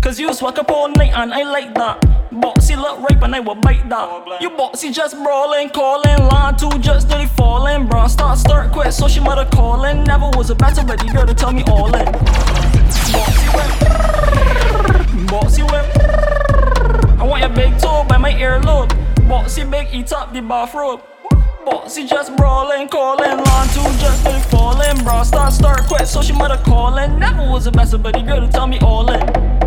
Cause 0.00 0.18
you 0.18 0.34
swag 0.34 0.58
up 0.58 0.70
all 0.70 0.88
night 0.88 1.12
and 1.14 1.32
I 1.32 1.44
like 1.44 1.74
that. 1.76 2.11
Bossy 2.40 2.76
look 2.76 2.98
rape 3.10 3.22
and 3.22 3.34
I 3.34 3.40
will 3.40 3.56
bite 3.56 3.86
that. 3.90 4.38
You 4.40 4.48
bossy 4.48 4.90
just 4.90 5.14
brawling, 5.22 5.68
calling, 5.68 6.16
line 6.28 6.56
two 6.56 6.70
just 6.78 7.08
nearly 7.08 7.26
falling. 7.26 7.86
Bra 7.86 8.06
start, 8.06 8.38
start, 8.38 8.72
quit, 8.72 8.94
so 8.94 9.06
she 9.06 9.20
mother 9.20 9.44
calling. 9.52 10.02
Never 10.04 10.30
was 10.30 10.48
a 10.48 10.54
better, 10.54 10.82
the 10.82 10.96
girl 11.12 11.26
to 11.26 11.34
tell 11.34 11.52
me 11.52 11.62
all 11.64 11.94
in. 11.94 12.06
Bossy 13.12 13.48
whip, 13.52 15.28
bossy 15.28 15.62
whip. 15.62 15.84
I 17.20 17.24
want 17.24 17.40
your 17.42 17.50
big 17.50 17.78
toe 17.78 18.04
by 18.08 18.16
my 18.16 18.32
earlobe. 18.32 18.90
Bossy 19.28 19.64
big, 19.64 19.88
eat 19.92 20.10
up 20.12 20.32
the 20.32 20.40
bathrobe. 20.40 21.02
Bossy 21.66 22.06
just 22.06 22.34
brawling, 22.38 22.88
calling, 22.88 23.44
line 23.44 23.68
two 23.68 23.82
just 24.00 24.24
nearly 24.24 24.40
falling. 24.40 25.04
Bra 25.04 25.22
start, 25.22 25.52
start, 25.52 25.82
quit, 25.86 26.08
so 26.08 26.22
she 26.22 26.32
mother 26.32 26.60
calling. 26.64 27.18
Never 27.18 27.42
was 27.42 27.66
a 27.66 27.70
better, 27.72 27.98
but 27.98 28.14
girl 28.24 28.40
to 28.40 28.48
tell 28.48 28.66
me 28.66 28.78
all 28.80 29.10
in. 29.10 29.61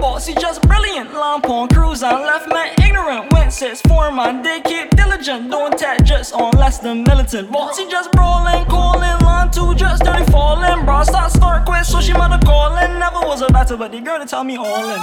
Bossy 0.00 0.32
just 0.34 0.62
brilliant, 0.62 1.12
lamp 1.12 1.48
on 1.50 1.68
cruise 1.68 2.02
and 2.02 2.24
left 2.24 2.48
man 2.48 2.72
ignorant. 2.82 3.30
Went 3.32 3.52
six 3.52 3.82
four 3.82 4.10
man, 4.10 4.42
they 4.42 4.60
keep 4.62 4.88
diligent, 4.96 5.50
don't 5.50 5.78
tap 5.78 6.02
just 6.04 6.32
on 6.32 6.52
less 6.52 6.78
than 6.78 7.04
militant. 7.04 7.50
Bossy 7.52 7.86
just 7.88 8.10
brawling, 8.12 8.64
calling, 8.64 9.18
line 9.24 9.50
two 9.50 9.74
just 9.74 10.02
dirty 10.02 10.24
falling. 10.32 10.86
Bra 10.86 11.02
start 11.02 11.32
start 11.32 11.66
quit, 11.66 11.84
so 11.84 12.00
she 12.00 12.14
mother 12.14 12.38
calling. 12.46 12.98
Never 12.98 13.20
was 13.26 13.42
a 13.42 13.48
better, 13.48 13.76
but 13.76 13.92
the 13.92 14.00
girl 14.00 14.18
to 14.18 14.24
tell 14.24 14.42
me 14.42 14.56
all 14.56 14.88
in. 14.88 15.00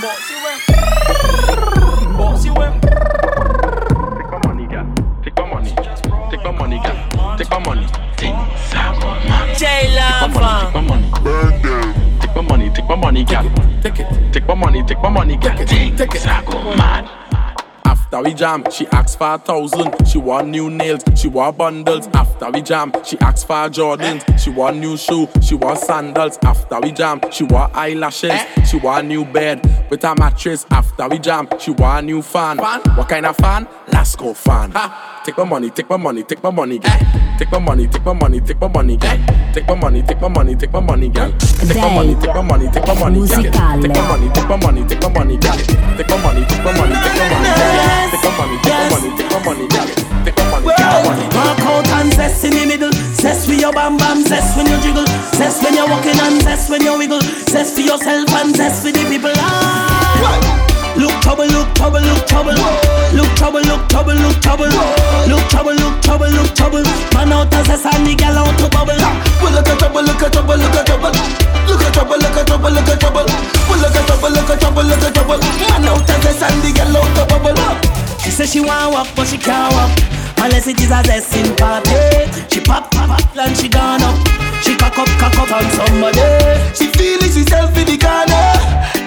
Bossy 0.00 0.34
went, 0.44 0.60
bossy 2.16 2.50
went. 2.50 2.80
Take 2.82 4.30
my 4.30 4.40
money, 4.46 4.66
girl. 4.68 4.94
Take 5.24 5.36
my 5.36 5.52
money. 5.52 5.74
Take 6.30 6.44
my 6.44 6.52
money, 6.52 6.80
girl. 6.84 7.36
Take 7.36 7.50
my 7.50 7.58
money. 7.58 7.86
Take 8.16 8.30
my 8.30 8.44
money. 9.00 9.56
J 9.56 9.90
Take 9.90 10.20
my 10.20 10.28
money. 10.28 10.64
Take 10.66 10.74
my 10.74 10.80
money. 10.82 11.10
Burn. 11.22 11.52
Take 11.52 11.64
my 11.64 11.77
money, 12.48 12.70
take 12.70 12.86
my 12.86 12.96
money, 12.96 13.24
gal. 13.24 13.44
Take 13.82 14.00
it, 14.00 14.32
take 14.32 14.46
my 14.46 14.54
money, 14.54 14.82
take 14.84 14.98
my 15.00 15.08
money, 15.08 15.36
gal. 15.36 15.56
Take 15.66 16.14
it, 16.14 16.26
I 16.26 16.44
go 16.44 16.62
mad. 16.76 17.08
After 17.84 18.22
we 18.22 18.32
jam, 18.32 18.64
she 18.70 18.86
asked 18.86 19.18
for 19.18 19.34
a 19.34 19.38
thousand. 19.38 20.08
She 20.08 20.16
want 20.16 20.48
new 20.48 20.70
nails, 20.70 21.02
she 21.14 21.28
want 21.28 21.58
bundles. 21.58 22.08
After 22.14 22.50
we 22.50 22.62
jam, 22.62 22.90
she 23.04 23.18
asked 23.18 23.46
for 23.46 23.68
Jordans. 23.68 24.22
She 24.38 24.48
want 24.48 24.78
new 24.78 24.96
shoe, 24.96 25.28
she 25.42 25.54
want 25.54 25.78
sandals. 25.78 26.38
After 26.42 26.80
we 26.80 26.92
jam, 26.92 27.20
she 27.30 27.44
want 27.44 27.74
eyelashes. 27.76 28.30
Eh? 28.30 28.64
She 28.64 28.78
want 28.78 29.08
new 29.08 29.26
bed 29.26 29.60
with 29.90 30.04
a 30.04 30.14
mattress. 30.18 30.64
After 30.70 31.06
we 31.06 31.18
jam, 31.18 31.48
she 31.58 31.70
want 31.72 32.06
new 32.06 32.22
fan. 32.22 32.56
What 32.58 33.08
kind 33.10 33.26
of 33.26 33.36
fan? 33.36 33.66
Lasco 33.88 34.34
fan. 34.34 34.70
Ha! 34.70 35.17
Take 35.28 35.36
my 35.36 35.44
money, 35.44 35.68
take 35.68 35.90
my 35.90 35.96
money, 35.98 36.22
take 36.22 36.42
my 36.42 36.48
money, 36.50 36.78
girl. 36.78 36.98
Take 37.38 37.52
my 37.52 37.58
money, 37.58 37.86
take 37.86 38.02
my 38.02 38.14
money, 38.14 38.40
take 38.40 38.58
my 38.62 38.66
money, 38.68 38.96
girl. 38.96 39.18
Take 39.52 39.68
my 39.68 39.74
money, 39.74 40.02
take 40.02 40.20
my 40.22 40.28
money, 40.28 40.56
take 40.56 40.72
my 40.72 40.80
money, 40.80 41.08
girl. 41.10 41.30
Take 41.38 41.76
my 41.76 41.94
money, 41.94 42.14
take 42.16 42.32
my 42.34 42.40
money, 42.40 42.68
take 42.72 42.86
my 42.86 42.94
money, 42.94 43.20
girl. 43.20 43.44
Take 43.84 43.92
my 43.92 44.08
money, 44.08 44.32
take 44.32 44.48
my 44.48 44.62
money, 44.64 44.86
take 44.88 45.02
my 45.04 45.12
money, 45.12 45.36
girl. 45.36 45.52
Take 45.52 46.08
my 46.08 46.16
money, 46.16 46.46
take 46.48 46.64
my 46.64 46.72
money, 46.72 46.94
take 46.96 47.12
my 47.12 47.28
money, 47.28 47.44
girl. 47.44 48.08
Take 48.08 48.24
my 48.24 48.32
money, 48.40 48.56
take 48.64 48.72
my 48.72 48.88
money, 48.88 49.10
take 49.12 49.28
my 49.28 49.44
money, 49.44 49.68
girl. 49.68 49.86
Take 50.24 50.32
my 50.32 50.48
money, 50.48 50.64
take 50.64 50.88
my 50.88 51.02
money. 51.04 51.24
Walk 51.36 51.60
out 51.60 51.88
and 52.00 52.12
zest 52.14 52.44
in 52.46 52.52
the 52.56 52.64
middle. 52.64 52.92
Zest 53.12 53.48
with 53.48 53.60
your 53.60 53.72
bam 53.74 53.98
bam, 53.98 54.24
zest 54.24 54.56
when 54.56 54.64
you 54.64 54.80
jiggle. 54.80 55.04
Zest 55.36 55.62
when 55.62 55.74
you're 55.74 55.88
walking 55.92 56.16
and 56.24 56.40
zest 56.40 56.70
when 56.70 56.80
you 56.80 56.96
wiggle. 56.96 57.20
Zest 57.52 57.74
for 57.74 57.82
yourself 57.82 58.32
and 58.32 58.56
zest 58.56 58.80
for 58.80 58.92
the 58.92 59.04
people. 59.04 59.32
Ah. 59.36 60.57
Look 60.98 61.14
trouble, 61.22 61.46
look 61.46 61.70
trouble, 61.78 62.02
look 62.02 62.26
trouble. 62.26 62.58
Look 63.14 63.30
trouble, 63.38 63.62
look 63.62 63.86
trouble, 63.88 64.18
look 64.18 64.36
trouble. 64.42 64.66
Look 65.30 65.44
trouble, 65.48 65.74
look 65.78 66.02
trouble, 66.02 66.30
look 66.34 66.50
trouble. 66.54 66.82
Man 67.14 67.32
out 67.32 67.54
as 67.54 67.68
a 67.70 67.76
sandy 67.78 68.14
gal 68.14 68.36
out 68.36 68.58
to 68.58 68.68
bubble. 68.68 68.98
Well, 69.38 69.54
look 69.54 69.68
at 69.68 69.78
trouble, 69.78 70.02
look 70.02 70.22
at 70.22 70.32
trouble, 70.32 70.58
look 70.58 70.74
at 70.74 70.86
trouble. 70.86 71.14
Look 71.70 71.82
at 71.86 71.94
trouble, 71.94 72.18
look 72.18 72.36
at 72.36 72.46
trouble, 72.46 72.70
look 72.70 72.88
at 72.88 72.98
trouble. 72.98 73.26
Well, 73.70 73.78
look 73.78 73.94
at 73.94 74.06
trouble, 74.10 74.30
look 74.34 74.50
at 74.50 74.58
trouble, 74.60 74.84
look 74.84 75.04
at 75.06 75.14
trouble. 75.14 75.38
Man 75.70 75.86
out 75.86 76.10
as 76.10 76.24
a 76.26 76.32
sandy 76.34 76.72
gal 76.72 76.96
out 76.96 77.08
to 77.14 77.24
bubble. 77.30 77.54
She 78.24 78.30
say 78.30 78.46
she 78.46 78.60
want 78.60 78.92
walk, 78.92 79.08
but 79.14 79.26
she 79.28 79.38
can't 79.38 79.72
walk 79.74 79.94
unless 80.42 80.66
it 80.66 80.80
is 80.80 80.90
a 80.90 81.02
zesting 81.06 81.56
party. 81.56 82.26
She 82.50 82.60
pop, 82.60 82.90
pop, 82.90 83.08
pop, 83.08 83.36
and 83.36 83.56
she 83.56 83.68
gone 83.68 84.02
up. 84.02 84.18
She 84.62 84.74
cock 84.76 84.98
up, 84.98 85.08
cock 85.22 85.38
up 85.38 85.52
on 85.54 85.66
somebody. 85.78 86.26
She 86.74 86.90
feeling 86.90 87.30
herself 87.30 87.76
in 87.78 87.86
the 87.86 87.96
corner, 87.96 88.58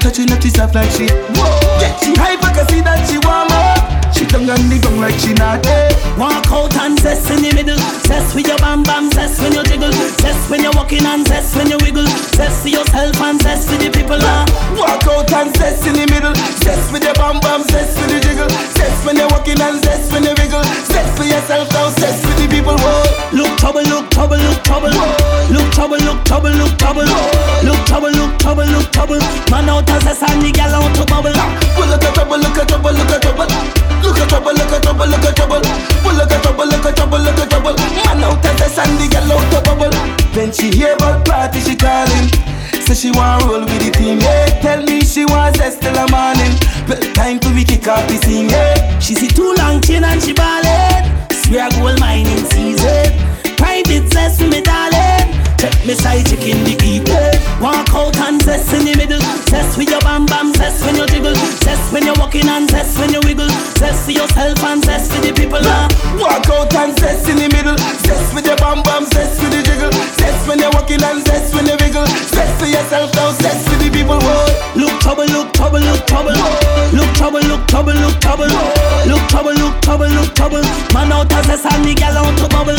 touching 0.02 0.32
up 0.32 0.42
herself 0.42 0.74
like 0.74 0.90
she. 0.92 1.06
Whoa. 1.06 1.80
Yeah, 1.80 1.96
she 2.00 2.14
hype, 2.16 2.44
I 2.44 2.54
can 2.54 2.68
see 2.70 2.82
that 2.82 3.08
she 3.08 3.20
warm 3.20 3.52
up. 3.52 3.91
She 4.22 4.28
tongue 4.30 4.54
on 4.54 4.70
the 4.70 4.78
gong 4.78 5.02
like 5.02 5.18
she 5.18 5.34
not 5.34 5.66
there. 5.66 5.90
Walk 6.14 6.46
out 6.54 6.78
and 6.78 6.94
zest 7.02 7.26
in 7.34 7.42
the 7.42 7.50
middle. 7.58 7.82
Zest 8.06 8.38
with 8.38 8.46
your 8.46 8.62
bam 8.62 8.86
bam, 8.86 9.10
zest 9.10 9.42
when 9.42 9.50
you 9.50 9.66
jiggle. 9.66 9.90
Zest 10.22 10.46
when 10.46 10.62
you're 10.62 10.78
walking 10.78 11.02
and 11.10 11.26
zest 11.26 11.58
when 11.58 11.74
you 11.74 11.82
wiggle. 11.82 12.06
Zest 12.38 12.62
for 12.62 12.70
yourself 12.70 13.18
and 13.18 13.42
zest 13.42 13.66
for 13.66 13.82
the 13.82 13.90
people. 13.90 14.22
Ah. 14.22 14.46
Walk 14.78 15.10
out 15.10 15.26
and 15.34 15.50
zest 15.58 15.90
in 15.90 15.98
the 15.98 16.06
middle. 16.06 16.38
Zest 16.62 16.94
with 16.94 17.02
your 17.02 17.18
bam 17.18 17.42
bam, 17.42 17.66
zest 17.74 17.98
with 17.98 18.14
the 18.14 18.22
jiggle. 18.22 18.46
Zest 18.78 19.02
when 19.10 19.18
you're 19.18 19.26
walking 19.34 19.58
and 19.58 19.82
zest 19.82 20.14
when 20.14 20.22
you 20.22 20.38
wiggle. 20.38 20.62
Zest 20.86 21.18
for 21.18 21.26
yourself 21.26 21.66
now, 21.74 21.90
zest 21.98 22.22
with 22.22 22.38
the 22.38 22.46
people. 22.46 22.78
Whoa. 22.78 23.34
Look 23.34 23.58
trouble, 23.58 23.82
look 23.90 24.06
trouble, 24.14 24.38
look 24.38 24.62
trouble. 24.62 24.94
Whoa. 24.94 25.50
Look 25.50 25.66
trouble, 25.74 25.98
look 25.98 26.22
trouble, 26.30 26.54
look 26.62 26.78
trouble. 26.78 27.10
Whoa. 27.10 27.66
Look 27.66 27.82
trouble, 27.90 28.14
look 28.14 28.38
trouble, 28.38 28.70
look 28.70 28.86
trouble. 28.94 29.18
Man 29.50 29.66
out 29.66 29.90
as 29.90 30.06
a 30.06 30.14
sandy 30.14 30.54
gal 30.54 30.78
out 30.78 30.94
to 30.94 31.10
bubble. 31.10 31.34
Look 31.34 32.06
at 32.06 32.14
trouble, 32.14 32.38
look 32.38 32.62
at 32.62 32.70
trouble, 32.70 32.94
look 32.94 33.10
at 33.10 33.26
trouble. 33.26 33.50
At 34.18 34.30
trouble, 34.30 34.54
look 34.54 34.72
at 34.72 34.84
trouble, 34.84 35.08
look 35.08 35.26
at 35.26 35.36
trouble. 35.36 35.62
Well, 36.04 36.16
look 36.16 36.32
at 36.32 36.42
trouble, 36.42 36.66
look 36.66 36.86
at 36.86 36.96
trouble, 36.96 37.20
look 37.20 37.40
at 37.40 37.50
trouble. 37.50 37.76
Man 37.76 38.24
out 38.24 38.46
as 38.46 38.62
a 38.62 38.68
sandy 38.70 39.08
gal 39.08 39.32
out 39.32 39.46
to 39.54 39.60
bubble. 39.62 39.94
Then 40.34 40.52
she 40.52 40.72
hear 40.72 40.96
about 40.96 41.26
party, 41.26 41.60
she 41.60 41.76
calling. 41.76 42.28
Say 42.82 42.96
she 42.96 43.12
want 43.12 43.46
roll 43.46 43.62
with 43.62 43.80
the 43.84 43.92
team, 43.92 44.20
yeah. 44.20 44.60
Tell 44.62 44.82
me 44.82 45.02
she 45.02 45.26
wants 45.26 45.60
zest 45.60 45.82
till 45.82 45.94
the 45.94 46.08
morning. 46.10 46.54
Well, 46.88 47.02
time 47.14 47.40
to 47.40 47.50
we 47.54 47.64
kick 47.64 47.88
off 47.88 48.08
the 48.08 48.18
scene, 48.26 48.50
yeah. 48.50 49.00
She 49.00 49.14
see 49.16 49.28
too 49.28 49.54
long 49.58 49.82
chin 49.82 50.04
and 50.04 50.22
she 50.22 50.34
ballin'. 50.34 51.30
Swear 51.32 51.70
gold 51.78 52.00
mining 52.00 52.46
season. 52.50 53.14
Private 53.58 54.12
zest 54.12 54.42
for 54.42 54.48
me 54.48 54.62
darling. 54.62 55.21
Check 55.62 55.86
me 55.86 55.94
side 55.94 56.26
chick 56.26 56.42
in 56.50 56.58
the 56.66 56.74
people. 56.74 57.14
Walk 57.62 57.94
out 57.94 58.18
and 58.26 58.42
zest 58.42 58.74
in 58.74 58.82
the 58.82 58.98
middle. 58.98 59.22
Zest 59.46 59.78
with 59.78 59.94
your 59.94 60.02
bam 60.02 60.26
bam, 60.26 60.50
zest 60.58 60.82
when 60.82 60.98
you 60.98 61.06
jiggle. 61.06 61.38
Zest 61.62 61.94
when 61.94 62.02
you're 62.02 62.18
walking 62.18 62.50
and 62.50 62.66
zest 62.66 62.98
when 62.98 63.14
you 63.14 63.22
wiggle. 63.22 63.46
Zest 63.78 64.10
for 64.10 64.10
yourself 64.10 64.58
and 64.66 64.82
zest 64.82 65.14
for 65.14 65.22
the 65.22 65.30
people. 65.30 65.62
Ah. 65.62 65.86
Walk 66.18 66.50
out 66.50 66.74
and 66.74 66.98
zest 66.98 67.30
in 67.30 67.38
the 67.38 67.46
middle. 67.54 67.78
Zest 67.78 68.34
with 68.34 68.50
your 68.50 68.58
bam 68.58 68.82
bam, 68.82 69.06
zest 69.14 69.38
with 69.38 69.54
the 69.54 69.62
jiggle. 69.62 69.94
Zest 70.18 70.50
when 70.50 70.58
you're 70.58 70.74
walking 70.74 70.98
and 70.98 71.22
zest 71.30 71.54
when 71.54 71.70
you 71.70 71.78
wiggle. 71.78 72.10
Zest 72.10 72.58
for 72.58 72.66
yourself 72.66 73.14
now, 73.14 73.30
zest 73.38 73.62
for 73.70 73.78
the 73.78 73.94
people. 73.94 74.18
Whoa. 74.18 74.82
Look 74.82 74.98
trouble, 74.98 75.30
look 75.30 75.54
trouble, 75.54 75.78
look 75.78 76.02
trouble. 76.10 76.34
Look 76.90 77.14
trouble, 77.14 77.46
look 77.46 77.62
trouble, 77.70 77.94
look 78.02 78.18
trouble. 78.18 78.50
Look 79.06 79.24
trouble, 79.30 79.54
look 79.62 79.78
trouble, 79.86 80.10
look 80.10 80.34
trouble. 80.34 80.66
Man 80.90 81.14
out 81.14 81.30
as 81.38 81.54
a 81.54 81.58
sandy 81.62 81.94
gal 81.94 82.18
out 82.18 82.34
to 82.42 82.50
bubble. 82.50 82.74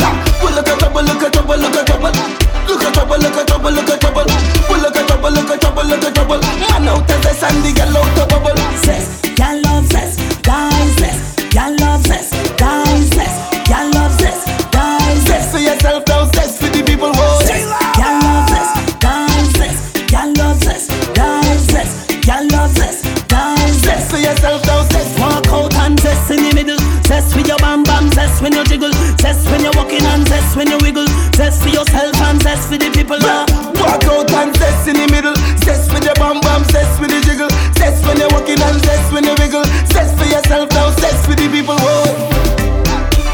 Look 0.51 0.67
at 0.67 0.75
trouble, 0.83 1.07
look 1.07 1.23
at 1.23 1.31
trouble, 1.31 1.63
look 1.63 1.79
at 1.79 1.87
trouble. 1.87 2.11
Look 2.73 2.81
at 2.85 2.93
trouble, 2.95 3.17
look 3.19 3.37
at 3.37 3.47
trouble, 3.47 3.71
look 3.71 3.89
at 3.89 4.01
trouble. 4.01 4.25
Well, 4.67 4.81
look 4.81 4.95
at 4.95 5.07
trouble, 5.07 5.29
look 5.29 5.49
at 5.51 5.61
trouble, 5.61 5.85
look 5.85 6.03
at 6.03 6.15
trouble. 6.15 6.39
Man 6.41 6.87
out 6.89 7.07
as 7.07 7.25
a 7.25 7.33
sandy 7.35 7.71
gal 7.71 7.95
out 7.95 8.09
to 8.17 8.25
bubble. 8.25 8.57
Zest, 8.81 9.35
gal 9.35 9.61
love 9.61 9.85
zest, 9.85 10.17
guys 10.41 10.95
zest, 10.97 11.51
gal 11.51 11.75
love 11.77 12.01
zest, 12.07 12.33
guys 12.57 13.09
zest, 13.13 13.65
gal 13.69 13.91
love 13.93 14.19
zest, 14.19 14.47
guys 14.71 15.21
zest. 15.27 15.51
For 15.51 15.59
yourself 15.59 16.07
now, 16.07 16.25
zest 16.33 16.63
for 16.63 16.69
the 16.69 16.83
people. 16.83 17.13
Whoa. 17.13 17.32
For 32.73 32.79
the 32.81 32.89
people. 32.89 33.21
Ah. 33.21 33.45
Walk 33.77 34.03
out 34.09 34.31
and 34.33 34.49
zest 34.57 34.89
in 34.89 34.97
the 34.97 35.05
middle. 35.13 35.35
Zest 35.61 35.93
with 35.93 36.03
your 36.03 36.17
bam 36.17 36.41
bam, 36.41 36.65
zest 36.73 36.97
with 36.97 37.13
the 37.13 37.21
jiggle. 37.21 37.49
Zest 37.77 38.01
when 38.05 38.17
you're 38.17 38.33
walking 38.33 38.57
and 38.57 38.79
zest 38.81 39.13
when 39.13 39.23
you 39.23 39.35
wiggle. 39.37 39.65
Zest 39.93 40.17
for 40.17 40.25
yourself 40.25 40.69
now, 40.73 40.89
zest 40.97 41.21
for 41.29 41.37
the 41.37 41.45
people. 41.53 41.77
Whoa. 41.77 42.33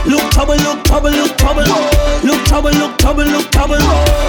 Look 0.09 0.27
trouble, 0.35 0.59
look 0.59 0.83
trouble, 0.83 1.13
look 1.15 1.37
trouble. 1.39 1.63
Look 2.27 2.41
trouble, 2.49 2.75
look 2.75 2.97
trouble, 2.99 3.27
look 3.31 3.47
trouble. 3.51 3.79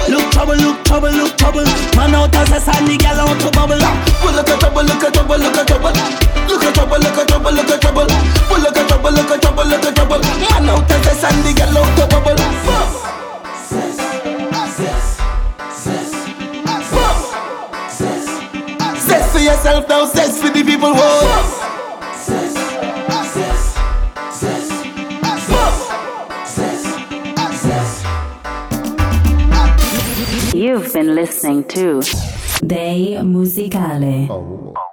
Look 0.07 0.27
trouble, 0.31 0.55
look 0.55 0.77
trouble, 0.87 1.11
look 1.11 1.35
trouble. 1.35 1.67
Man 1.97 2.15
out 2.15 2.35
as 2.35 2.51
a 2.55 2.59
sandy 2.63 2.95
gal 2.95 3.19
out 3.19 3.35
to 3.43 3.51
bubble. 3.51 3.81
Well, 4.23 4.31
look 4.31 4.47
at 4.47 4.59
trouble, 4.63 4.85
look 4.87 5.03
at 5.03 5.11
trouble, 5.11 5.39
look 5.43 5.57
at 5.59 5.67
trouble. 5.67 5.91
Look 6.47 6.63
at 6.63 6.71
trouble, 6.75 6.99
look 7.03 7.19
at 7.19 7.27
trouble, 7.27 7.51
look 7.51 7.71
at 7.71 7.81
trouble. 7.81 8.07
Well, 8.47 8.61
look 8.63 8.77
at 8.77 8.87
trouble, 8.87 9.11
look 9.11 9.31
at 9.31 9.41
trouble, 9.41 9.65
look 9.67 9.85
at 9.85 9.95
trouble. 9.95 10.21
Man 10.21 10.69
out 10.71 10.90
now, 20.01 20.07
zest 20.07 20.41
for 20.41 20.49
the 20.49 20.63
people. 20.63 20.93
Whoa. 20.93 21.57
You've 30.53 30.93
been 30.93 31.15
listening 31.15 31.63
to 31.69 32.01
Day 32.65 33.17
Musicale. 33.21 34.29
Oh. 34.29 34.90